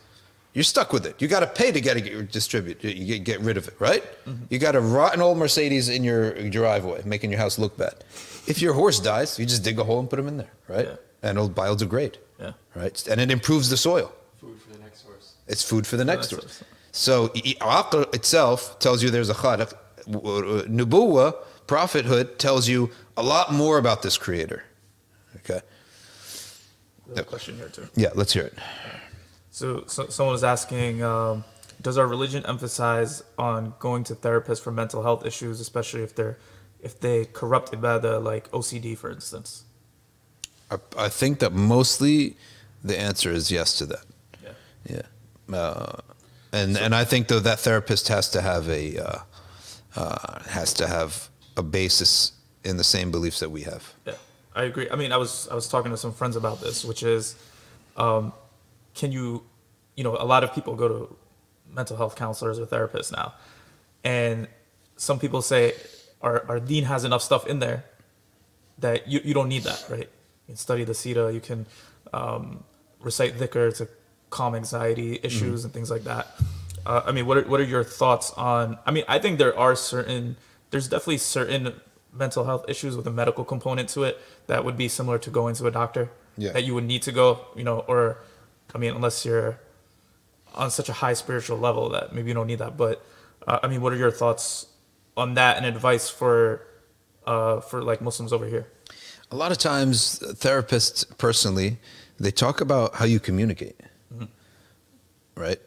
[0.53, 1.21] you're stuck with it.
[1.21, 2.83] You got to pay to get it distribute.
[2.83, 4.03] You get, get rid of it, right?
[4.25, 4.45] Mm-hmm.
[4.49, 8.03] You got a rotten old Mercedes in your driveway, making your house look bad.
[8.47, 10.85] If your horse dies, you just dig a hole and put him in there, right?
[10.87, 10.95] Yeah.
[11.25, 12.53] And it'll biodegrade, Yeah.
[12.75, 12.97] right?
[13.09, 14.13] And it improves the soil.
[14.39, 15.33] Food for the next horse.
[15.47, 16.57] It's food for the next next horse.
[16.59, 16.63] horse.
[16.91, 19.73] So i- aql itself tells you there's a khaliq.
[20.07, 21.33] Nubuwa,
[21.67, 24.63] prophethood, tells you a lot more about this creator.
[25.37, 25.61] Okay.
[27.07, 27.87] There's a question here too.
[27.95, 28.53] Yeah, let's hear it.
[29.51, 31.43] So, so someone was asking, um,
[31.81, 36.37] does our religion emphasize on going to therapists for mental health issues, especially if they're
[36.81, 39.63] if they corrupted by the like OCD, for instance?
[40.71, 42.37] I, I think that mostly
[42.83, 44.05] the answer is yes to that.
[44.43, 44.51] Yeah.
[45.49, 45.57] Yeah.
[45.57, 45.97] Uh,
[46.51, 49.19] and and I think though that therapist has to have a uh,
[49.95, 52.31] uh, has to have a basis
[52.63, 53.93] in the same beliefs that we have.
[54.05, 54.13] Yeah,
[54.55, 54.89] I agree.
[54.89, 57.35] I mean, I was I was talking to some friends about this, which is,
[57.97, 58.33] um,
[58.93, 59.43] can you,
[59.95, 61.15] you know, a lot of people go to
[61.69, 63.33] mental health counselors or therapists now,
[64.03, 64.47] and
[64.95, 65.73] some people say
[66.21, 67.83] our our deen has enough stuff in there
[68.79, 70.09] that you, you don't need that, right?
[70.45, 71.65] You can study the Seerah, you can
[72.13, 72.63] um,
[72.99, 73.87] recite dhikr to
[74.29, 76.27] calm anxiety issues and things like that.
[76.85, 78.77] Uh, I mean, what are, what are your thoughts on?
[78.85, 80.37] I mean, I think there are certain,
[80.69, 81.73] there's definitely certain
[82.13, 85.55] mental health issues with a medical component to it that would be similar to going
[85.55, 86.11] to a doctor.
[86.37, 86.51] Yeah.
[86.51, 88.19] That you would need to go, you know, or,
[88.73, 89.59] I mean, unless you're
[90.53, 92.77] on such a high spiritual level that maybe you don't need that.
[92.77, 93.05] But
[93.47, 94.67] uh, I mean, what are your thoughts
[95.15, 96.61] on that and advice for,
[97.25, 98.67] uh, for like Muslims over here?
[99.35, 101.77] A lot of times, therapists personally,
[102.17, 103.77] they talk about how you communicate,
[105.35, 105.59] right?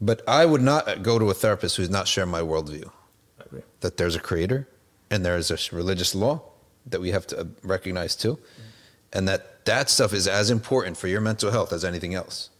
[0.00, 2.90] But I would not go to a therapist who's not share my worldview.
[3.82, 4.66] That there's a creator,
[5.12, 6.42] and there is a religious law
[6.86, 8.36] that we have to uh, recognize too,
[9.12, 12.50] and that that stuff is as important for your mental health as anything else,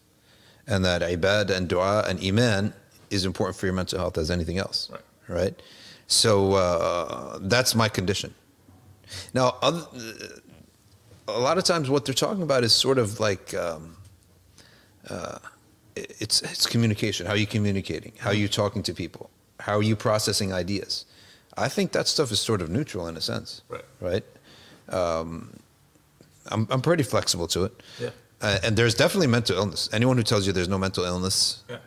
[0.69, 2.73] and that ibad and dua and iman
[3.11, 5.01] is important for your mental health as anything else, Right.
[5.41, 5.63] right?
[6.07, 8.33] So uh, that's my condition.
[9.35, 9.83] Now, other,
[11.29, 13.97] a lot of times, what they're talking about is sort of like um,
[15.09, 15.39] uh,
[15.97, 17.27] it's it's communication.
[17.27, 18.13] How are you communicating?
[18.19, 19.31] How are you talking to people?
[19.61, 21.05] How are you processing ideas?
[21.57, 23.63] I think that stuff is sort of neutral in a sense.
[23.69, 23.85] Right.
[24.01, 24.25] Right.
[24.89, 25.53] Um,
[26.51, 27.83] I'm I'm pretty flexible to it.
[28.01, 28.11] Yeah.
[28.41, 29.89] Uh, and there's definitely mental illness.
[29.93, 31.79] Anyone who tells you there's no mental illness, Yeah.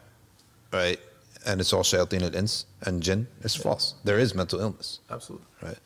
[0.73, 0.99] right,
[1.45, 3.93] and it's all shayateen al-ins and jinn, is false.
[4.03, 5.45] There is mental illness, Absolutely.
[5.61, 5.77] right?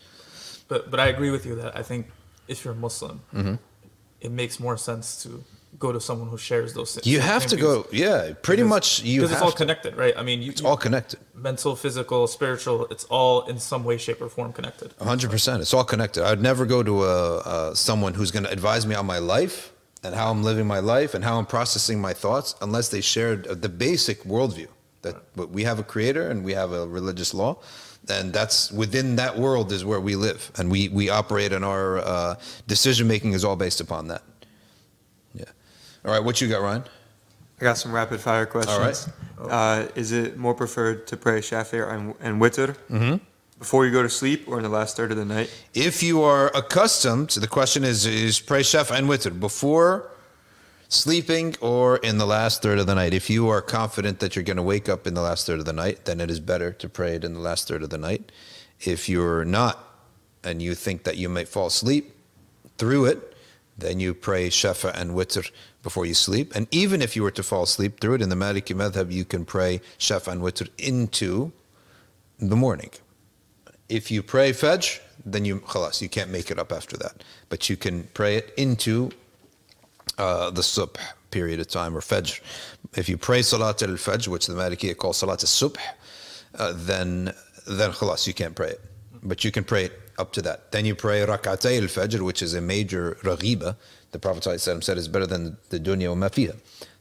[0.70, 2.06] But but I agree with you that I think
[2.54, 3.56] if you're a Muslim, Mm-hmm.
[4.26, 5.30] it makes more sense to
[5.86, 6.90] go to someone who shares those.
[6.94, 7.08] things.
[7.14, 7.72] You have to go,
[8.04, 8.88] yeah, pretty much.
[9.04, 9.62] You because it's all to.
[9.64, 10.14] connected, right?
[10.22, 11.18] I mean, you, It's all connected.
[11.50, 12.78] mental, physical, spiritual.
[12.94, 14.90] It's all in some way, shape, or form connected.
[15.12, 15.58] hundred percent.
[15.64, 16.22] It's all connected.
[16.30, 19.56] I'd never go to a, uh, someone who's going to advise me on my life
[20.04, 23.40] and how I'm living my life and how I'm processing my thoughts unless they shared
[23.66, 24.68] the basic worldview
[25.06, 27.54] that but we have a creator and we have a religious law,
[28.10, 32.00] and that's within that world is where we live and we we operate and our
[32.00, 32.36] uh,
[32.68, 34.24] decision making is all based upon that.
[35.34, 35.46] Yeah.
[36.06, 36.24] All right.
[36.24, 36.84] What you got, Ryan?
[37.60, 39.08] I got some rapid fire questions.
[39.40, 42.76] Uh, is it more preferred to pray shafir and, and Witr
[43.60, 45.52] before you go to sleep or in the last third of the night?
[45.76, 50.11] If you are accustomed, the question is is pray Shaf and Witr before
[50.92, 53.14] sleeping or in the last third of the night.
[53.14, 55.66] If you are confident that you're going to wake up in the last third of
[55.66, 57.98] the night, then it is better to pray it in the last third of the
[57.98, 58.32] night.
[58.82, 59.88] If you're not
[60.44, 62.14] and you think that you might fall asleep
[62.78, 63.38] through it,
[63.78, 65.50] then you pray Shafa and Witr
[65.82, 66.54] before you sleep.
[66.54, 69.24] And even if you were to fall asleep through it, in the Maliki Madhab, you
[69.24, 71.54] can pray Shafa and Witr into
[72.38, 72.92] the morning.
[73.88, 77.24] If you pray Fajr, then you khalas, you can't make it up after that.
[77.48, 79.12] But you can pray it into
[80.22, 80.96] uh, the subh
[81.32, 82.40] period of time or Fajr.
[82.96, 85.78] If you pray Salat al Fajr, which the Malikiya call Salat al Subh,
[86.60, 87.34] uh, then
[87.68, 88.82] then khalas, you can't pray it.
[89.24, 90.72] But you can pray it up to that.
[90.72, 93.76] Then you pray Rak'atay al Fajr, which is a major raghiba.
[94.12, 96.56] The Prophet said is better than the dunya wa ma fiha.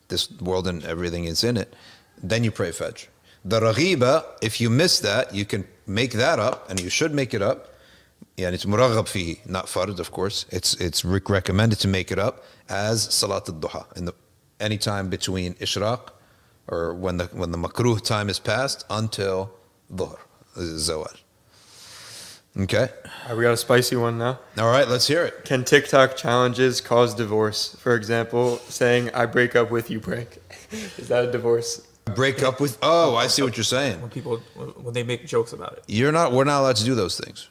[0.08, 1.74] This world and everything is in it.
[2.22, 3.06] Then you pray Fajr.
[3.44, 7.34] The raghiba, if you miss that, you can make that up, and you should make
[7.34, 7.66] it up.
[8.36, 10.46] Yeah, it's muraghab fihi, not fard, of course.
[10.50, 14.14] It's it's recommended to make it up as salat al-duha in the
[14.58, 16.10] any time between ishraq
[16.68, 19.50] or when the when the makruh time is passed until
[19.92, 20.18] dhuhr,
[20.56, 21.16] zawal.
[22.58, 22.88] Okay.
[23.04, 24.40] All right, we got a spicy one now.
[24.58, 25.44] All right, let's hear it.
[25.44, 27.76] Can TikTok challenges cause divorce?
[27.78, 30.38] For example, saying "I break up with you" break.
[30.98, 31.86] Is that a divorce?
[32.16, 32.78] Break up with.
[32.82, 34.00] Oh, I see what you're saying.
[34.00, 34.38] When people
[34.82, 35.84] when they make jokes about it.
[35.86, 36.32] You're not.
[36.32, 37.48] We're not allowed to do those things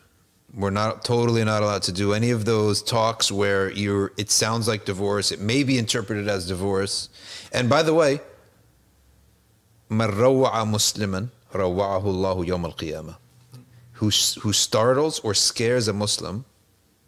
[0.57, 4.12] We're not totally not allowed to do any of those talks where you're.
[4.16, 5.32] It sounds like divorce.
[5.32, 7.09] It may be interpreted as divorce.
[7.52, 8.20] And by the way,
[9.90, 13.16] من روع مسلما روعه الله يوم القيامة.
[13.94, 16.44] Who who startles or scares a Muslim,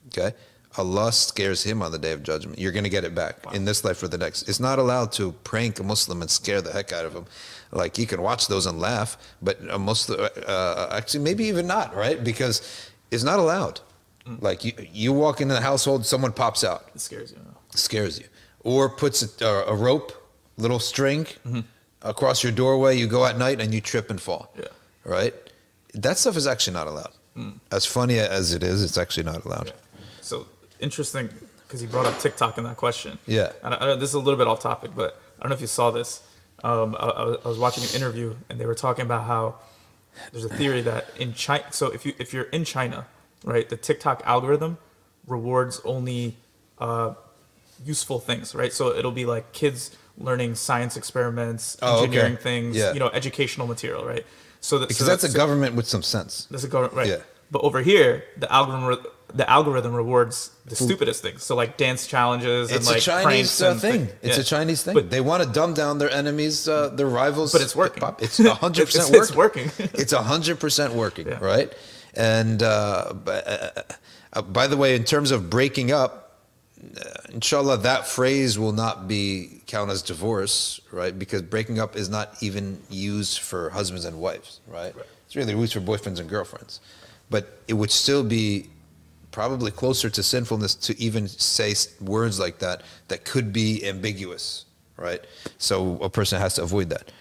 [0.09, 0.35] okay?
[0.79, 2.59] Allah scares him on the day of judgment.
[2.59, 4.49] You're going to get it back in this life or the next.
[4.49, 7.25] It's not allowed to prank a Muslim and scare the heck out of him.
[7.73, 11.95] Like you can watch those and laugh, but a Muslim, uh, actually, maybe even not,
[11.95, 12.23] right?
[12.23, 13.82] Because it's not allowed.
[14.26, 14.42] Mm.
[14.42, 17.38] Like you, you walk into the household, someone pops out, It scares you.
[17.74, 18.26] It scares you,
[18.62, 20.12] or puts a, a rope,
[20.58, 21.62] little string mm-hmm.
[22.02, 22.98] across your doorway.
[22.98, 24.54] You go at night and you trip and fall.
[24.58, 24.66] Yeah.
[25.04, 25.34] Right.
[25.94, 27.14] That stuff is actually not allowed.
[27.36, 27.60] Mm.
[27.72, 29.74] As funny as it is, it's actually not allowed.
[30.22, 30.46] So
[30.80, 31.30] interesting
[31.68, 33.18] because he brought up TikTok in that question.
[33.26, 33.52] Yeah.
[33.64, 35.62] And I, I, this is a little bit off topic, but I don't know if
[35.62, 36.22] you saw this.
[36.64, 39.56] Um, I I was watching an interview and they were talking about how
[40.32, 43.06] there's a theory that in China, so if you if you're in China,
[43.44, 44.78] right, the TikTok algorithm
[45.28, 46.36] rewards only
[46.80, 47.14] uh,
[47.86, 48.74] useful things, right?
[48.74, 52.04] So it'll be like kids learning science experiments, Oh, okay.
[52.06, 52.94] engineering things, Yeah.
[52.94, 54.26] you know, educational material, right?
[54.60, 56.48] So that, Because so that's a so- government with some sense.
[56.52, 57.08] that's a government, right?
[57.08, 57.18] Yeah.
[57.50, 61.44] But over here, the algorithm the algorithm rewards the stupidest things.
[61.44, 64.08] So like dance challenges and It's like a Chinese uh, thing.
[64.08, 64.42] thi- It's yeah.
[64.42, 64.94] a Chinese thing.
[64.94, 67.52] But they want to dumb down their enemies, uh, their rivals.
[67.52, 68.04] But it's working.
[68.20, 69.66] It's hundred percent it's working.
[69.68, 69.90] working.
[70.02, 71.40] it's hundred percent working, Yeah.
[71.40, 71.72] right?
[72.16, 73.70] And uh, b- uh,
[74.34, 76.40] uh, by the way, in terms of breaking up,
[76.82, 81.18] uh, inshallah, that phrase will not be count as divorce, right?
[81.18, 84.94] Because breaking up is not even used for husbands and wives, right?
[85.26, 86.80] It's really used for boyfriends and girlfriends.
[87.30, 88.70] But it would still be
[89.32, 94.66] probably closer to sinfulness to even say words like that that could be ambiguous,
[94.98, 95.22] right?
[95.58, 97.12] So a person has to avoid that.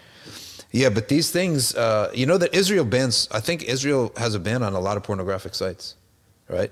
[0.73, 3.29] Yeah, but these things, uh, you know, that Israel bans.
[3.33, 5.97] I think Israel has a ban on a lot of pornographic sites,
[6.49, 6.71] right?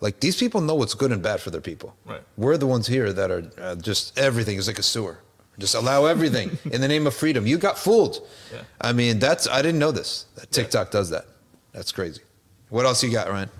[0.00, 1.96] Like these people know what's good and bad for their people.
[2.04, 2.22] Right.
[2.36, 5.18] We're the ones here that are uh, just everything is like a sewer.
[5.58, 7.46] Just allow everything in the name of freedom.
[7.46, 8.26] You got fooled.
[8.52, 8.62] Yeah.
[8.80, 10.26] I mean, that's I didn't know this.
[10.36, 11.26] That TikTok does that.
[11.72, 12.22] That's crazy.
[12.68, 13.50] What else you got, Ryan?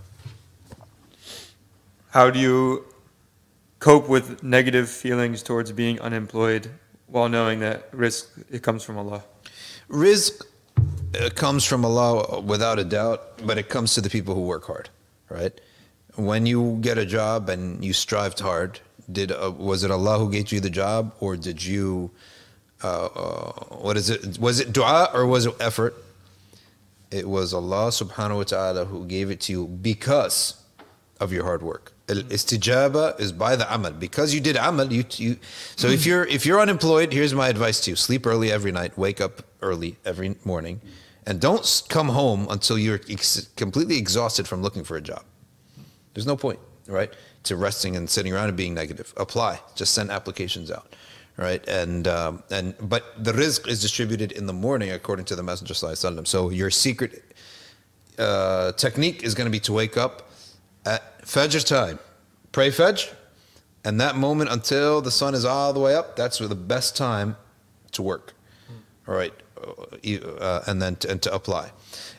[2.13, 2.85] How do you
[3.79, 6.71] cope with negative feelings towards being unemployed
[7.07, 9.25] while knowing that rizq it comes from Allah?
[9.89, 10.43] Rizq
[11.15, 14.67] it comes from Allah without a doubt, but it comes to the people who work
[14.67, 14.91] hard,
[15.31, 15.59] right?
[16.17, 20.31] When you get a job and you strived hard, did uh, was it Allah who
[20.31, 22.11] gave you the job, or did you?
[22.85, 24.39] Uh, uh, what is it?
[24.39, 25.95] Was it du'a or was it effort?
[27.11, 30.63] It was Allah Subhanahu wa Taala who gave it to you because
[31.19, 31.92] of your hard work.
[32.17, 34.93] Istijaba is by the amal because you did amal.
[34.93, 35.37] You, you
[35.77, 38.97] so if you're if you're unemployed, here's my advice to you: sleep early every night,
[38.99, 40.81] wake up early every morning,
[41.27, 45.25] and don't come home until you're ex- completely exhausted from looking for a job.
[46.15, 47.13] There's no point, right?
[47.45, 49.13] To resting and sitting around and being negative.
[49.17, 49.61] Apply.
[49.75, 50.95] Just send applications out,
[51.37, 51.67] right?
[51.69, 55.75] And um, and but the rizq is distributed in the morning according to the Messenger
[55.75, 56.27] Sallallahu.
[56.27, 57.23] So your secret
[58.19, 60.32] uh, technique is going to be to wake up
[61.25, 61.99] Fajr time,
[62.51, 63.13] pray Fajr,
[63.85, 67.37] and that moment until the sun is all the way up, that's the best time
[67.93, 68.35] to work.
[69.09, 71.71] All right, uh, uh, and then to, and to apply,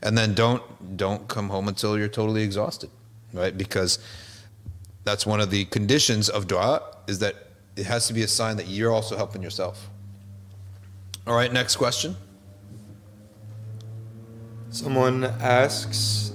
[0.01, 2.89] and then don't don't come home until you're totally exhausted,
[3.33, 3.57] right?
[3.57, 3.99] Because
[5.03, 7.35] that's one of the conditions of du'a is that
[7.75, 9.89] it has to be a sign that you're also helping yourself.
[11.25, 12.15] All right, next question.
[14.69, 16.31] Someone asks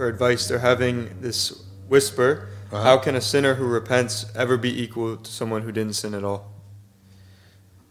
[0.00, 0.48] for advice.
[0.48, 2.48] They're having this whisper.
[2.72, 2.82] Uh-huh.
[2.82, 6.24] How can a sinner who repents ever be equal to someone who didn't sin at
[6.24, 6.50] all?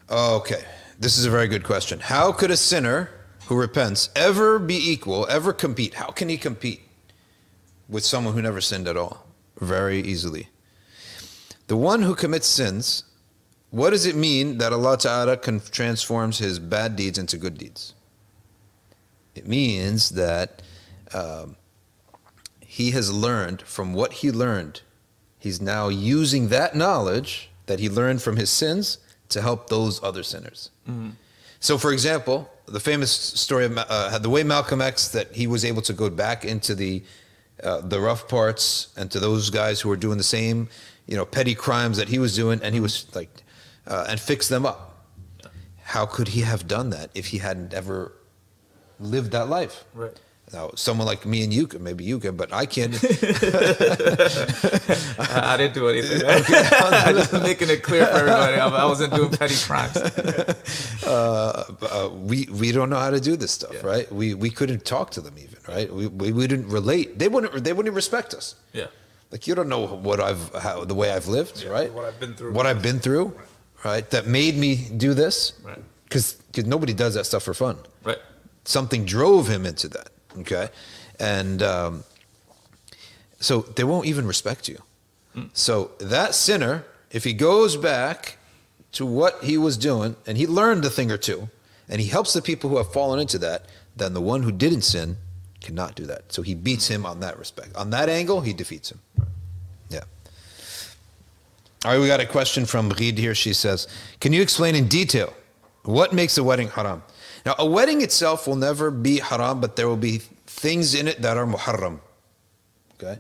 [0.10, 0.64] Okay,
[0.98, 2.00] this is a very good question.
[2.00, 3.12] How could a sinner
[3.46, 5.94] who repents ever be equal, ever compete?
[5.94, 6.82] How can he compete
[7.88, 9.28] with someone who never sinned at all?
[9.60, 10.50] Very easily.
[11.68, 13.04] The one who commits sins,
[13.70, 17.94] what does it mean that Allah Ta'ala can transforms his bad deeds into good deeds?
[19.36, 20.64] It means that
[21.14, 21.56] um,
[22.72, 24.82] he has learned from what he learned.
[25.40, 29.00] He's now using that knowledge that he learned from his sins
[29.30, 30.70] to help those other sinners.
[31.60, 35.66] So, for example, the famous story of uh, the way Malcolm X that he was
[35.66, 37.02] able to go back into the
[37.64, 40.70] uh, the rough parts and to those guys who were doing the same,
[41.08, 43.32] you know, petty crimes that he was doing, and he was like,
[43.88, 45.08] uh, and fix them up.
[45.96, 48.14] How could he have done that if he hadn't ever
[49.00, 49.86] lived that life?
[49.96, 50.16] Right.
[50.52, 52.96] Now, someone like me and you can, maybe you can, but I can't.
[52.96, 52.98] I,
[55.54, 56.22] I didn't do anything.
[56.28, 58.58] I'm just making it clear for everybody.
[58.58, 59.96] I, I wasn't doing petty crimes.
[61.06, 63.86] uh, uh, we we don't know how to do this stuff, Yeah.
[63.86, 64.12] right?
[64.12, 65.92] We we couldn't talk to them even, right?
[65.94, 67.20] We, we we didn't relate.
[67.20, 68.56] They wouldn't they wouldn't respect us.
[68.74, 68.88] Yeah.
[69.32, 71.94] Like you don't know what I've how the way I've lived, Yeah, right?
[71.94, 72.54] what I've been through.
[72.54, 73.34] What I've been through,
[73.86, 74.10] right?
[74.10, 75.78] That made me do this, Right.
[76.06, 77.78] Because nobody does that stuff for fun.
[78.04, 78.18] Right.
[78.66, 80.10] Something drove him into that.
[80.38, 80.70] Okay,
[81.20, 82.04] and um,
[83.40, 84.82] so they won't even respect you.
[85.54, 88.38] So that sinner, if he goes back
[88.92, 91.50] to what he was doing and he learned a thing or two,
[91.88, 93.66] and he helps the people who have fallen into that,
[93.96, 95.18] then the one who didn't sin
[95.62, 96.32] cannot do that.
[96.32, 97.76] So he beats him on that respect.
[97.76, 99.00] On that angle, he defeats him.
[99.90, 100.04] Yeah.
[101.86, 103.36] All right, we got a question from Reed here.
[103.36, 103.88] She says,
[104.20, 105.34] Can you explain in detail
[105.84, 107.04] what makes a wedding haram?
[107.46, 111.22] Now, a wedding itself will never be haram, but there will be things in it
[111.22, 112.00] that are muharram.
[112.96, 113.20] Okay?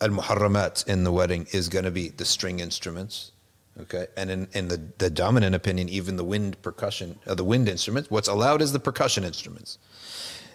[0.00, 3.32] Al muharramat in the wedding is going to be the string instruments.
[3.80, 4.06] Okay?
[4.16, 8.10] And in, in the, the dominant opinion, even the wind percussion, uh, the wind instruments,
[8.10, 9.78] what's allowed is the percussion instruments.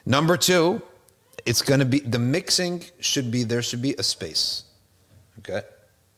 [0.06, 0.82] Number two,
[1.46, 4.64] it's going to be the mixing should be there should be a space.
[5.40, 5.62] Okay,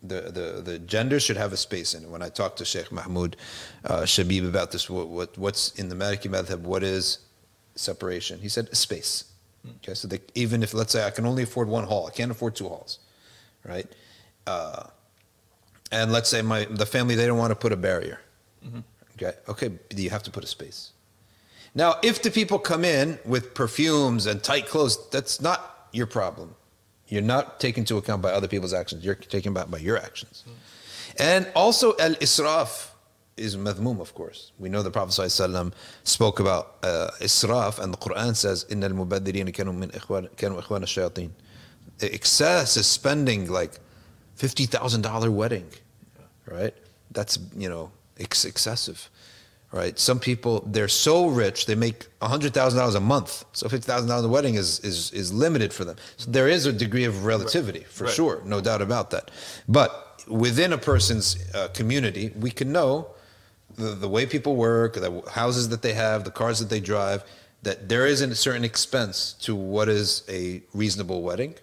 [0.02, 2.10] the the the gender should have a space in it.
[2.10, 3.36] When I talked to Sheikh Mahmoud
[3.86, 7.20] uh, Shabib about this, what, what what's in the Maliki madhab, what is
[7.76, 8.40] separation?
[8.40, 9.26] He said a space.
[9.78, 12.32] Okay, so they, even if let's say I can only afford one hall, I can't
[12.32, 13.00] afford two halls,
[13.66, 13.88] right?
[14.48, 14.84] Uh,
[15.92, 18.22] and let's say my the family they don't want to put a barrier.
[19.16, 20.94] Okay, okay, you have to put a space.
[21.76, 26.56] Now, if the people come in with perfumes and tight clothes, that's not your problem.
[27.10, 29.04] You're not taken into account by other people's actions.
[29.04, 30.44] You're taken back by your actions.
[31.18, 32.90] And also, al israf
[33.36, 34.52] is madhmum, of course.
[34.60, 38.94] We know the Prophet ﷺ spoke about uh, israf, and the Quran says, "Inna al
[38.94, 41.32] mubaddirina kanu min ikhwan kanu ikhwan shayateen."
[42.02, 43.80] Excess is spending like
[44.36, 45.68] fifty thousand dollar wedding,
[46.46, 46.76] right?
[47.12, 49.10] That's you know ex- excessive,
[49.72, 49.98] right?
[50.00, 54.10] Some people they're so rich they make hundred thousand dollars a month, so fifty thousand
[54.10, 55.96] dollars a wedding is is is limited for them.
[56.18, 58.14] So there is a degree of relativity for Right.
[58.14, 59.32] sure, no doubt about that.
[59.68, 63.08] But within a person's uh, community, we can know
[63.76, 67.24] the, the way people work, the houses that they have, the cars that they drive,
[67.64, 71.56] that there is a certain expense to what is a reasonable wedding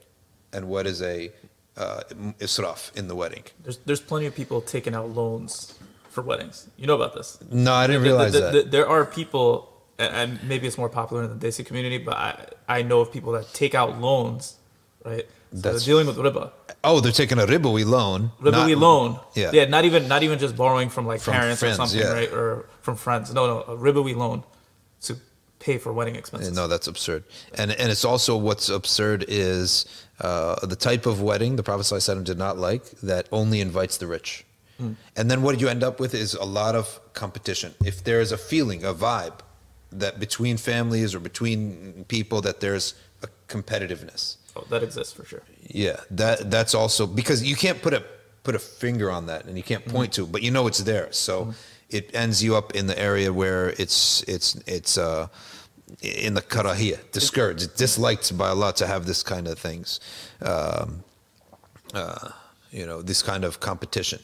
[0.53, 1.31] and what is a
[1.77, 2.01] uh,
[2.39, 3.43] israf in the wedding.
[3.63, 5.75] There's there's plenty of people taking out loans
[6.17, 6.57] for weddings.
[6.81, 7.29] You know about this?
[7.51, 8.53] No, I didn't The- the- realize the- that.
[8.53, 9.49] the- there are people
[9.99, 12.31] and, maybe it's more popular in the Desi community, but I,
[12.77, 14.57] I know of people that take out loans,
[15.11, 15.27] right?
[15.29, 16.51] So they're That's- dealing with riba.
[16.85, 18.31] Oh, they're taking a ribawi loan.
[18.43, 19.21] Ribawi not- loan.
[19.35, 19.51] Yeah.
[19.55, 22.13] Yeah, not even not even just borrowing from like From parents friends, or something, yeah.
[22.21, 22.31] right?
[22.41, 23.33] Or from friends.
[23.33, 24.39] No, no, a ribawi loan
[25.07, 25.17] to
[25.59, 26.53] pay for wedding expenses.
[26.61, 27.25] No, that's absurd.
[27.61, 29.87] And and it's also what's absurd is
[30.21, 34.07] uh, the type of wedding the Prophet ﷺ did not like that only invites the
[34.07, 34.45] rich.
[34.79, 37.75] And then what you end up with is a lot of competition.
[37.85, 39.41] If there is a feeling, a vibe
[39.93, 44.37] that between families or between people that there's a competitiveness.
[44.55, 45.43] Oh, that exists for sure.
[45.63, 48.05] Yeah, that that's also because you can't put a
[48.43, 50.79] put a finger on that and you can't point to, it, but you know it's
[50.79, 51.09] there.
[51.13, 51.55] So
[51.91, 55.29] it ends you up in the area where it's it's it's uh
[56.03, 60.01] in the karahiyah, discouraged, disliked by Allah to have this kind of things,
[60.43, 61.05] um,
[61.95, 62.31] uh,
[62.73, 64.21] you know, this kind of competition.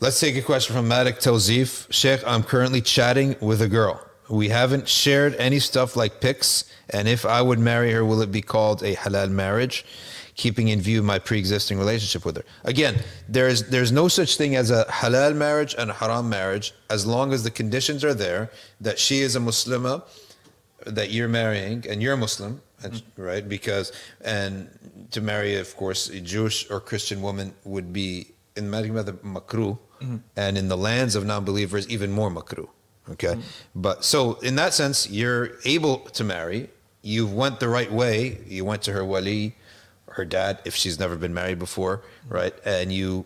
[0.00, 1.92] Let's take a question from Malik Tawzif.
[1.92, 4.00] Sheikh, I'm currently chatting with a girl.
[4.30, 8.30] We haven't shared any stuff like pics, and if I would marry her, will it
[8.30, 9.84] be called a halal marriage?
[10.36, 12.44] Keeping in view my pre-existing relationship with her.
[12.62, 17.04] Again, there's there's no such thing as a halal marriage and a haram marriage as
[17.04, 20.04] long as the conditions are there that she is a Muslimah,
[20.86, 23.48] that you're marrying, and you're a Muslim, and- right?
[23.48, 23.90] Because
[24.20, 24.68] and
[25.10, 28.28] to marry, of course, a Jewish or Christian woman would be
[28.58, 30.16] in madhab makruh, mm-hmm.
[30.36, 32.68] and in the lands of non-believers even more makruh.
[33.12, 33.40] Okay, mm-hmm.
[33.74, 36.68] but so in that sense, you're able to marry.
[37.02, 38.38] You went the right way.
[38.46, 39.56] You went to her wali,
[40.10, 42.34] her dad, if she's never been married before, mm-hmm.
[42.34, 42.54] right?
[42.64, 43.24] And you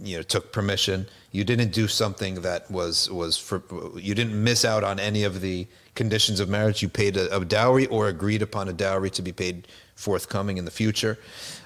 [0.00, 3.62] you know took permission you didn't do something that was was for
[3.96, 7.44] you didn't miss out on any of the conditions of marriage you paid a, a
[7.44, 11.18] dowry or agreed upon a dowry to be paid forthcoming in the future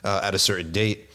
[0.05, 1.11] uh, at a certain date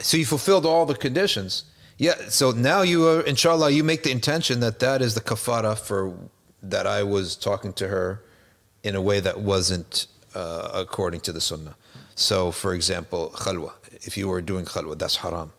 [0.00, 1.64] so you fulfilled all the conditions
[1.98, 5.76] yeah so now you are inshallah you make the intention that that is the kafara
[5.78, 6.12] for
[6.62, 8.22] that i was talking to her
[8.82, 11.74] in a way that wasn't uh, according to the sunnah
[12.14, 13.72] so for example khalwa
[14.02, 15.52] if you were doing khalwa that's haram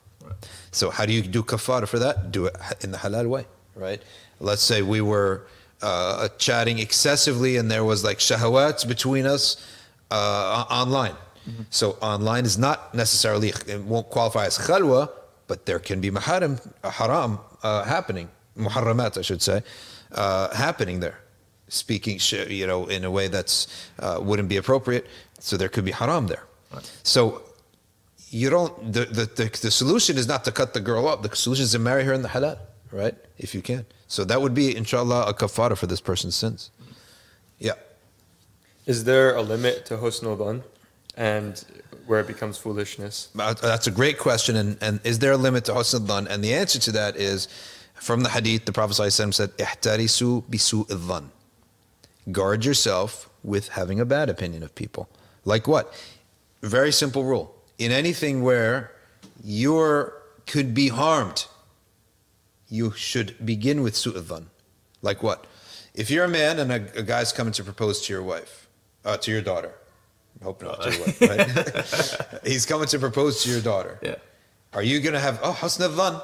[0.72, 2.32] so how do you do kafara for that?
[2.32, 4.02] Do it in the halal way, right?
[4.40, 5.48] Let's say we were
[5.82, 9.66] uh, chatting excessively and there was like shahawats between us
[10.10, 11.16] uh, online.
[11.70, 15.10] So online is not necessarily, it won't qualify as khalwa,
[15.48, 19.64] but there can be maharam, haram uh, happening, muharramat I should say,
[20.14, 21.20] uh, happening there.
[21.68, 22.20] Speaking,
[22.50, 23.68] you know, in a way that's
[24.00, 25.08] uh, wouldn't be appropriate.
[25.40, 26.44] So there could be haram there.
[27.04, 27.42] So
[28.32, 31.36] you don't the, the, the, the solution is not to cut the girl up the
[31.36, 32.58] solution is to marry her in the halal
[32.92, 33.16] right?
[33.38, 33.86] If you can.
[34.08, 36.72] So that would be inshallah a kafara for this person's sins
[37.60, 37.74] yeah.
[38.86, 40.64] Is there a limit to husnul dhan
[41.18, 41.64] and
[42.06, 43.30] where it becomes foolishness?
[43.38, 46.44] Uh, that's a great question and, and is there a limit to husn dhan and
[46.44, 47.48] the answer to that is
[47.96, 51.26] from the hadith the prophet said ihtarisu bisu dhan
[52.32, 55.10] guard yourself with having a bad opinion of people
[55.46, 55.94] like what
[56.62, 58.92] very simple rule in anything where
[59.44, 60.12] you
[60.46, 61.46] could be harmed
[62.72, 64.46] you should begin with su'adhan.
[65.02, 65.46] Like what?
[65.94, 68.68] If you're a man and a, a guy's coming to propose to your wife,
[69.04, 69.74] uh, to your daughter,
[70.44, 72.42] hope not uh, your right?
[72.46, 74.00] He's coming to propose to your daughter.
[74.02, 74.16] Yeah.
[74.74, 76.22] Are you going to have, oh, husn dhan,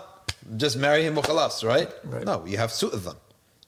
[0.55, 1.89] just marry him, khalas, right?
[2.05, 2.25] Right.
[2.25, 3.15] No, you have su'adhan.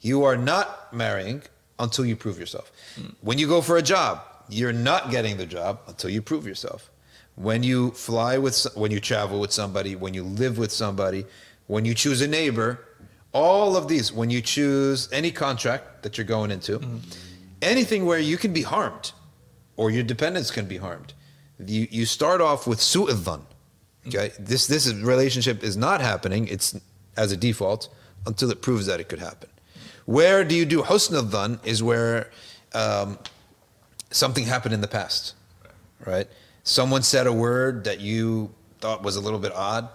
[0.01, 1.43] You are not marrying
[1.77, 2.71] until you prove yourself.
[2.95, 3.07] Hmm.
[3.21, 6.89] When you go for a job, you're not getting the job until you prove yourself.
[7.35, 11.25] When you fly with, when you travel with somebody, when you live with somebody,
[11.67, 12.85] when you choose a neighbor,
[13.33, 16.97] all of these, when you choose any contract that you're going into, hmm.
[17.61, 19.11] anything where you can be harmed
[19.79, 21.13] or your dependents can be harmed,
[21.65, 23.41] you, you start off with su'adhan.
[24.07, 26.47] Okay, this this is, relationship is not happening.
[26.49, 26.77] It's
[27.15, 27.87] as a default
[28.25, 29.49] until it proves that it could happen.
[30.05, 32.29] Where do you do husn dhan is where
[32.73, 33.19] um,
[34.11, 35.35] something happened in the past,
[36.05, 36.27] right?
[36.63, 39.87] Someone said a word that you thought was a little bit odd,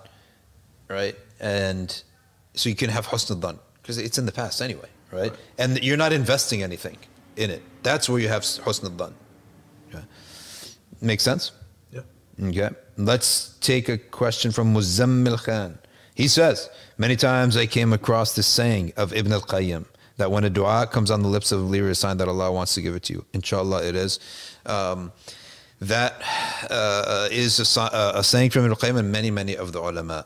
[0.89, 1.16] right?
[1.41, 1.89] And
[2.55, 5.35] so you can have husn dhan because it's in the past anyway, right?
[5.59, 6.97] And you're not investing anything
[7.37, 7.62] in it.
[7.82, 9.12] That's where you have husn dhan.
[9.12, 9.24] Okay.
[11.05, 11.52] Make sense?
[11.92, 12.00] Yeah.
[12.42, 12.70] Okay.
[12.96, 15.78] Let's take a question from Muzammil Khan.
[16.14, 19.84] He says, Many times I came across this saying of Ibn al Qayyim
[20.16, 22.50] that when a dua comes on the lips of a believer, a sign that Allah
[22.52, 23.24] wants to give it to you.
[23.32, 24.20] Inshallah, it is.
[24.64, 25.12] Um,
[25.80, 26.22] that
[26.70, 29.80] uh, is a, uh, a saying from Ibn al Qayyim and many, many of the
[29.80, 30.24] ulama.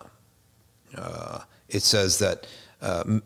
[0.97, 2.47] Uh, it says that.
[2.81, 3.21] Uh,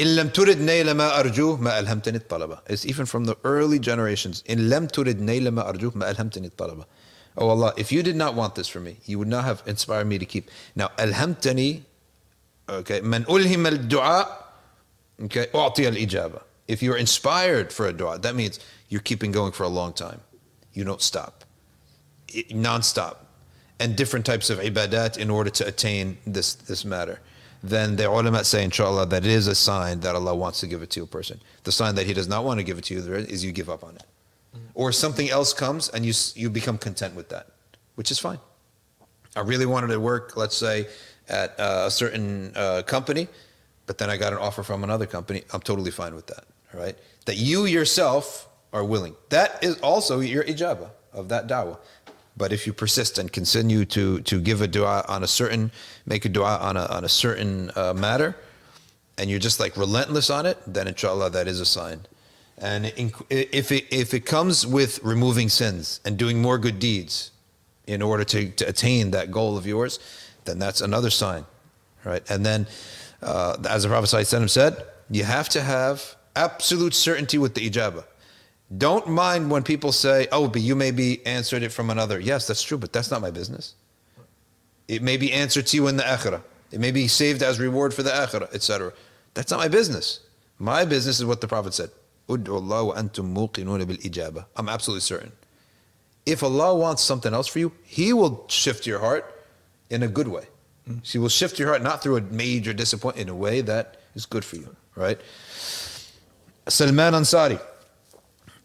[0.00, 2.60] إن لم ترد نيل ما أرجوه ما ألهمتني الطلبة.
[2.68, 4.42] It's even from the early generations.
[4.50, 6.84] إن لم ترد نيل ما أرجوه ما ألهمتني الطلبة.
[7.36, 10.06] Oh Allah, if you did not want this for me, you would not have inspired
[10.06, 10.50] me to keep.
[10.76, 11.82] Now, ألهمتني,
[12.68, 14.26] okay, من ألهم الدعاء,
[15.22, 16.40] okay, أعطي الإجابة.
[16.68, 20.20] If you're inspired for a dua, that means you're keeping going for a long time.
[20.72, 21.44] You don't stop,
[22.28, 23.26] it, non-stop,
[23.80, 27.20] and different types of ibadat in order to attain this this matter.
[27.61, 30.81] Then the ulama say, inshallah, that it is a sign that Allah wants to give
[30.81, 31.41] it to a person.
[31.63, 33.69] The sign that He does not want to give it to you is you give
[33.69, 34.03] up on it,
[34.73, 37.47] or something else comes and you you become content with that,
[37.95, 38.39] which is fine.
[39.35, 40.87] I really wanted to work, let's say,
[41.27, 43.27] at uh, a certain uh, company,
[43.85, 45.43] but then I got an offer from another company.
[45.53, 46.45] I'm totally fine with that.
[46.73, 49.15] All right, that you yourself are willing.
[49.29, 51.77] That is also your ijaba of that dawah.
[52.39, 55.71] But if you persist and continue to to give a dua on a certain,
[56.07, 58.35] make a dua on a on a certain uh, matter,
[59.17, 61.99] and you're just like relentless on it, then inshallah that is a sign.
[62.57, 62.91] And
[63.29, 67.31] if it if it comes with removing sins and doing more good deeds,
[67.89, 69.99] in order to, to attain that goal of yours,
[70.45, 71.43] then that's another sign,
[72.05, 72.23] right?
[72.29, 72.67] And then,
[73.21, 78.05] uh, as the Prophet said, you have to have absolute certainty with the ijabah.
[78.77, 82.45] Don't mind when people say, "Oh, but you may be answered it from another." Yes,
[82.47, 83.73] that's true, but that's not my business.
[84.87, 86.43] It may be answered to you in the akhirah.
[86.71, 88.93] It may be saved as reward for the akhirah, etc.
[89.33, 90.19] That's not my business.
[90.59, 91.89] My business is what the Prophet said.
[92.27, 94.45] "Ud'u Allah wa antum muqinuna bil.
[94.55, 95.31] I'm absolutely certain.
[96.25, 99.43] If Allah wants something else for you, He will shift your heart
[99.89, 100.47] in a good way.
[101.03, 104.25] He will shift your heart not through a major disappointment, in a way that is
[104.25, 105.19] good for you, right?
[106.67, 107.59] Salman Ansari.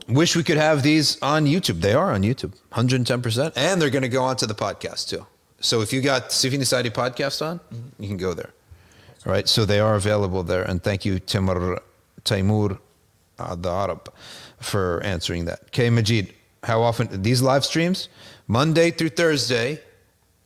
[0.08, 1.80] Wish we could have these on YouTube.
[1.80, 3.52] They are on YouTube, 110%.
[3.56, 5.26] And they're going to go onto the podcast too.
[5.60, 7.60] So if you got Safina Society podcast on,
[7.98, 8.52] you can go there.
[9.26, 9.48] All right.
[9.48, 10.62] So they are available there.
[10.62, 11.80] And thank you, Timur
[12.24, 12.78] Taimur
[13.38, 14.12] Ad Arab,
[14.60, 15.72] for answering that.
[15.72, 18.08] K Majid, how often these live streams?
[18.46, 19.80] Monday through Thursday,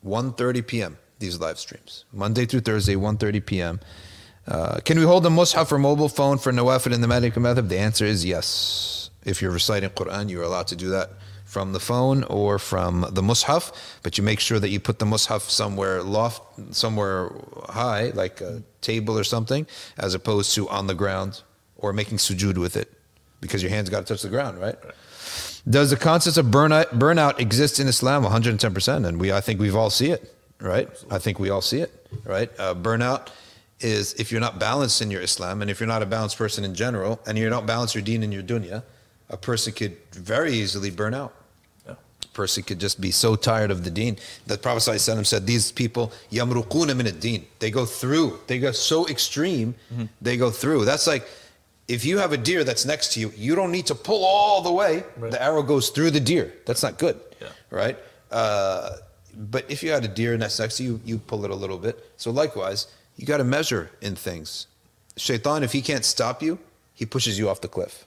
[0.06, 0.98] 1.30 p.m.
[1.18, 2.04] These live streams.
[2.12, 3.80] Monday through Thursday, 1.30 p.m.
[4.46, 7.68] Uh, can we hold the mushaf or mobile phone for nawafil in the Maliki madhab?
[7.68, 9.07] The answer is yes.
[9.28, 11.10] If you're reciting Quran, you're allowed to do that
[11.44, 13.72] from the phone or from the mushaf,
[14.02, 16.42] but you make sure that you put the mushaf somewhere loft,
[16.74, 17.30] somewhere
[17.68, 19.66] high, like a table or something,
[19.96, 21.42] as opposed to on the ground
[21.76, 22.92] or making sujood with it,
[23.40, 24.76] because your hands got to touch the ground, right?
[25.68, 28.24] Does the concept of burnout, burnout exist in Islam?
[28.24, 29.06] 110%.
[29.06, 30.88] And we, I think we've all see it, right?
[31.10, 31.92] I think we all see it,
[32.24, 32.50] right?
[32.58, 33.28] Uh, burnout
[33.80, 36.64] is if you're not balanced in your Islam and if you're not a balanced person
[36.64, 38.82] in general and you're not balanced your deen and your dunya,
[39.30, 41.34] a person could very easily burn out.
[41.86, 41.94] Yeah.
[42.24, 44.16] A person could just be so tired of the deen.
[44.46, 47.46] The Prophet ﷺ said, These people, yamruquna min ad-deen.
[47.58, 48.40] They go through.
[48.46, 49.74] They go so extreme,
[50.20, 50.84] they go through.
[50.84, 51.26] That's like
[51.88, 54.60] if you have a deer that's next to you, you don't need to pull all
[54.60, 55.04] the way.
[55.16, 55.32] Right.
[55.32, 56.52] The arrow goes through the deer.
[56.66, 57.18] That's not good.
[57.40, 57.48] Yeah.
[57.70, 57.98] Right?
[58.30, 58.96] Uh,
[59.34, 61.54] but if you had a deer and that's next to you, you pull it a
[61.54, 62.12] little bit.
[62.18, 64.66] So likewise, you got to measure in things.
[65.16, 66.58] Shaitan, if he can't stop you,
[66.92, 68.06] he pushes you off the cliff.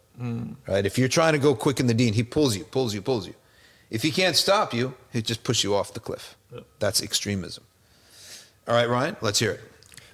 [0.67, 0.85] Right?
[0.85, 3.27] If you're trying to go quick in the deen, he pulls you, pulls you, pulls
[3.27, 3.33] you.
[3.89, 6.35] If he can't stop you, he just push you off the cliff.
[6.53, 6.61] Yeah.
[6.79, 7.63] That's extremism.
[8.67, 9.61] All right, Ryan, let's hear it.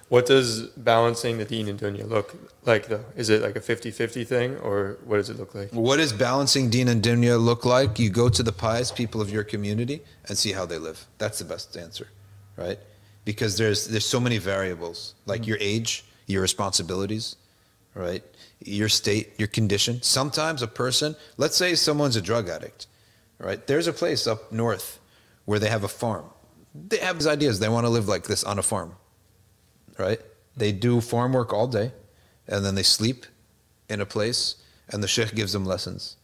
[0.08, 2.34] What does balancing the deen and dunya look
[2.64, 3.04] like, though?
[3.14, 5.70] Is it like a 50 50 thing, or what does it look like?
[5.70, 7.98] What does balancing deen and dunya look like?
[7.98, 11.06] You go to the pious people of your community and see how they live.
[11.18, 12.08] That's the best answer,
[12.56, 12.78] right?
[13.26, 15.50] Because there's there's so many variables, like mm-hmm.
[15.50, 17.36] your age, your responsibilities,
[17.94, 18.24] right?
[18.64, 20.02] Your state, your condition.
[20.02, 22.86] Sometimes a person, let's say someone's a drug addict,
[23.38, 23.64] right?
[23.66, 24.98] There's a place up north
[25.44, 26.24] where they have a farm.
[26.74, 27.60] They have these ideas.
[27.60, 28.94] They want to live like this on a farm,
[29.98, 30.20] right?
[30.56, 31.92] They do farm work all day,
[32.48, 33.26] and then they sleep
[33.88, 34.56] in a place,
[34.90, 36.16] and the sheikh gives them lessons,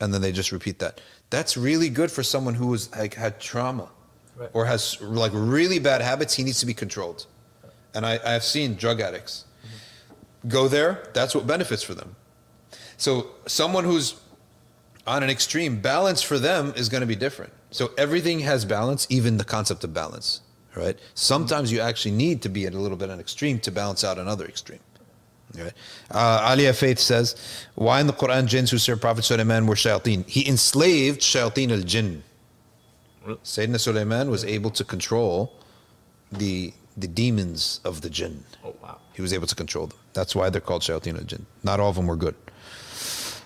[0.00, 1.00] and then they just repeat that.
[1.30, 3.88] That's really good for someone who has like had trauma,
[4.36, 4.50] Right.
[4.52, 6.34] or has like really bad habits.
[6.34, 7.26] He needs to be controlled,
[7.94, 9.44] and I, I have seen drug addicts
[10.46, 11.08] go there.
[11.14, 12.16] That's what benefits for them.
[12.96, 14.20] So someone who's
[15.06, 17.52] on an extreme, balance for them is going to be different.
[17.70, 20.40] So everything has balance, even the concept of balance,
[20.74, 20.98] right?
[21.14, 24.04] Sometimes you actually need to be at a little bit on an extreme to balance
[24.04, 24.80] out another extreme.
[25.56, 25.72] Right?
[26.10, 27.36] Uh, Aliyah Faith says,
[27.74, 30.28] why in the Quran jinns who served Prophet Sulaiman were shayateen?
[30.28, 32.22] He enslaved shayateen al-jinn.
[33.26, 35.52] Sayyidina Sulaiman was able to control
[36.32, 38.44] the the demons of the jinn.
[38.64, 38.98] Oh wow.
[39.14, 39.98] He was able to control them.
[40.12, 41.46] That's why they're called shayateen al-jinn.
[41.62, 42.34] Not all of them were good.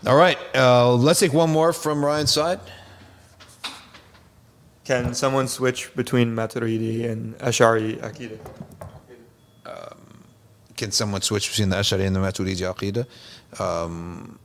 [0.07, 2.61] All right, uh, let's take one more from Ryan's side.
[4.85, 8.39] Can someone switch between Maturidi and Ash'ari Aqidah?
[10.77, 13.07] Can someone switch between the Ash'ari and the Maturidi Aqidah?
[13.61, 14.41] Um,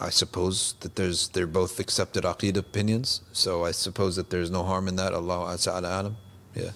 [0.00, 4.62] I suppose that there's they're both accepted Aqidah opinions, so I suppose that there's no
[4.62, 5.12] harm in that.
[5.12, 6.16] Allah Ta'ala Alam.
[6.54, 6.70] Yeah.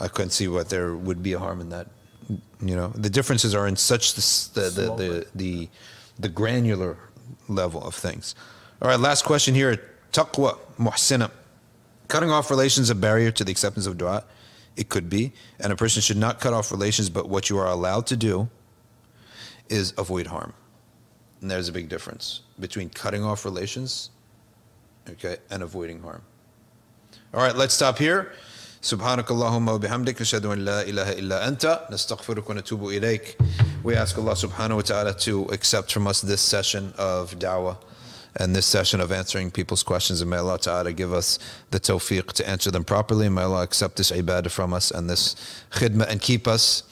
[0.00, 1.88] I couldn't see what there would be a harm in that.
[2.60, 5.68] You know, the differences are in such the the the the, the,
[6.18, 6.96] the granular
[7.48, 8.34] level of things.
[8.80, 9.80] All right, last question here.
[10.12, 11.30] Taqwa muhsina.
[12.08, 14.24] Cutting off relations a barrier to the acceptance of dua?
[14.76, 15.32] It could be.
[15.60, 18.48] And a person should not cut off relations, but what you are allowed to do
[19.68, 20.52] is avoid harm.
[21.40, 24.10] And there's a big difference between cutting off relations,
[25.08, 26.22] okay, and avoiding harm.
[27.32, 28.32] All right, let's stop here.
[28.83, 33.37] سبحانك اللهم وبحمدك نشهد أن لا إله إلا أنت نستغفرك ونتوب إليك
[33.83, 37.77] We ask Allah subhanahu wa ta'ala to accept from us this session of da'wah
[38.35, 41.39] and this session of answering people's questions and may Allah ta'ala give us
[41.71, 45.35] the tawfiq to answer them properly may Allah accept this ibadah from us and this
[45.71, 46.83] khidmah and keep us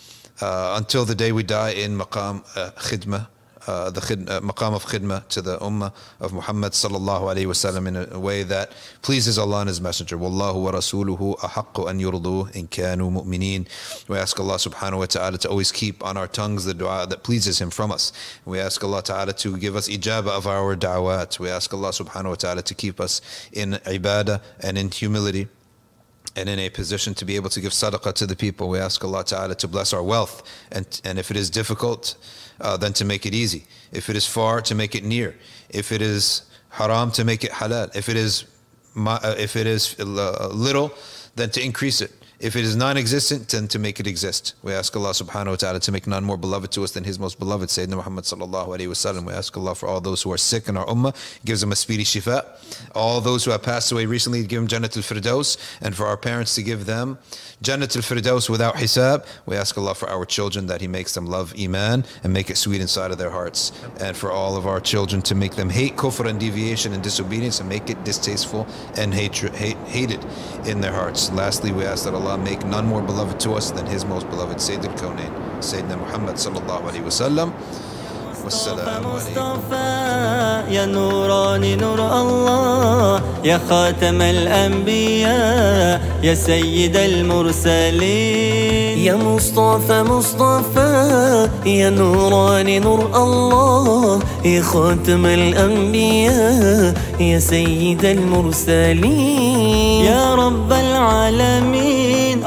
[0.41, 3.27] uh, until the day we die in maqam uh, khidmah
[3.66, 7.86] uh, the khid, uh, maqam of khidmah to the ummah of Muhammad sallallahu alayhi wasallam
[7.88, 10.16] in a way that pleases Allah and His Messenger.
[10.18, 13.66] Wallahu wa rasuluhu ahaqqu an yurdu in kanu mu'mineen.
[14.08, 17.22] We ask Allah subhanahu wa ta'ala to always keep on our tongues the dua that
[17.22, 18.12] pleases Him from us.
[18.44, 21.38] We ask Allah ta'ala to give us ijabah of our da'wat.
[21.38, 23.20] We ask Allah subhanahu wa ta'ala to keep us
[23.52, 25.48] in ibadah and in humility
[26.36, 28.68] and in a position to be able to give sadaqah to the people.
[28.68, 30.42] We ask Allah Ta'ala to bless our wealth.
[30.70, 32.16] And, and if it is difficult,
[32.62, 33.64] uh, then to make it easy.
[33.92, 35.36] If it is far, to make it near.
[35.68, 37.94] If it is haram, to make it halal.
[37.94, 38.44] If it is,
[38.96, 40.92] uh, if it is uh, little,
[41.36, 42.12] then to increase it.
[42.42, 44.54] If it is non-existent, then to make it exist.
[44.64, 47.16] We ask Allah subhanahu wa ta'ala to make none more beloved to us than His
[47.16, 49.24] most beloved, Sayyidina Muhammad sallallahu alayhi wa sallam.
[49.26, 51.14] We ask Allah for all those who are sick in our ummah,
[51.44, 52.44] gives them a speedy shifa.
[52.96, 55.56] All those who have passed away recently, give them Jannat al-Firdaus.
[55.80, 57.18] And for our parents to give them
[57.62, 59.24] Jannat al-Firdaus without hisab.
[59.46, 62.56] We ask Allah for our children that He makes them love Iman and make it
[62.56, 63.70] sweet inside of their hearts.
[64.00, 67.60] And for all of our children to make them hate kufr and deviation and disobedience
[67.60, 68.66] and make it distasteful
[68.96, 70.26] and hatred, hate, hated
[70.66, 71.30] in their hearts.
[71.30, 74.60] Lastly, we ask that Allah make none more beloved to us than His most beloved
[74.60, 77.52] Sayyid al-Kawnain, Sayyidina Muhammad sallallahu alayhi wa sallam.
[78.42, 79.58] والسلام عليكم
[80.74, 92.78] يا نوراني نور الله يا خاتم الأنبياء يا سيد المرسلين يا مصطفى مصطفى يا نوراني
[92.78, 101.71] نور الله يا خاتم الأنبياء يا سيد المرسلين يا رب العالمين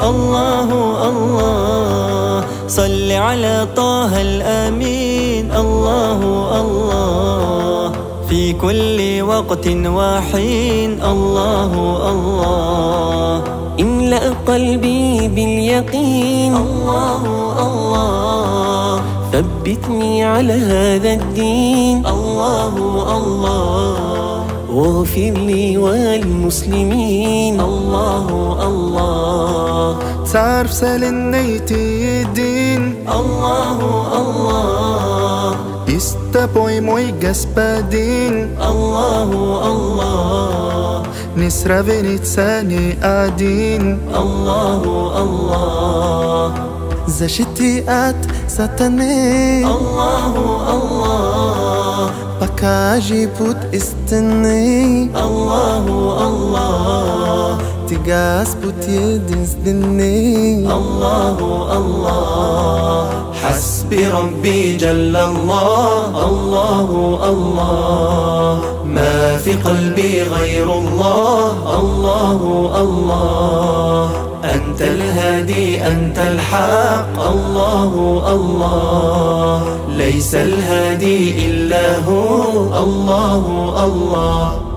[0.03, 0.69] الله
[1.09, 2.43] الله.
[2.67, 5.51] صل على طه الأمين.
[5.51, 6.19] الله
[6.61, 7.91] الله.
[8.29, 11.03] في كل وقت وحين.
[11.03, 11.71] الله
[12.11, 13.43] الله.
[13.79, 16.55] املأ قلبي باليقين.
[16.55, 17.21] الله
[17.67, 19.01] الله.
[19.31, 22.07] ثبتني على هذا الدين.
[22.07, 22.73] الله
[23.17, 24.14] الله.
[24.75, 27.55] واغفر لي والمسلمين.
[27.61, 28.27] الله
[28.67, 29.97] الله.
[30.33, 33.07] تعرف سلنيت الدين.
[33.07, 33.77] الله
[34.19, 35.55] الله.
[35.87, 39.29] استبوي موي جسبادين الله
[39.71, 41.03] الله.
[41.39, 44.81] نسرى فينيتساني قاعدين الله
[45.23, 46.51] الله.
[47.07, 50.33] زشتي آت ستنين الله
[50.75, 51.44] الله.
[52.65, 55.85] عجيب وتقستني الله
[56.27, 57.57] الله.
[57.87, 61.37] تقاس بتيدنس دني الله
[61.77, 63.09] الله.
[63.43, 66.27] حسبي ربي جل الله.
[66.27, 66.89] الله
[67.29, 68.61] الله.
[68.85, 71.79] ما في قلبي غير الله.
[71.79, 72.39] الله
[72.81, 74.24] الله.
[74.55, 77.21] أنت الهادي أنت الحق.
[77.31, 79.77] الله الله.
[79.97, 82.83] ليس الهادي إلا هو.
[82.83, 83.43] الله
[83.85, 84.74] الله.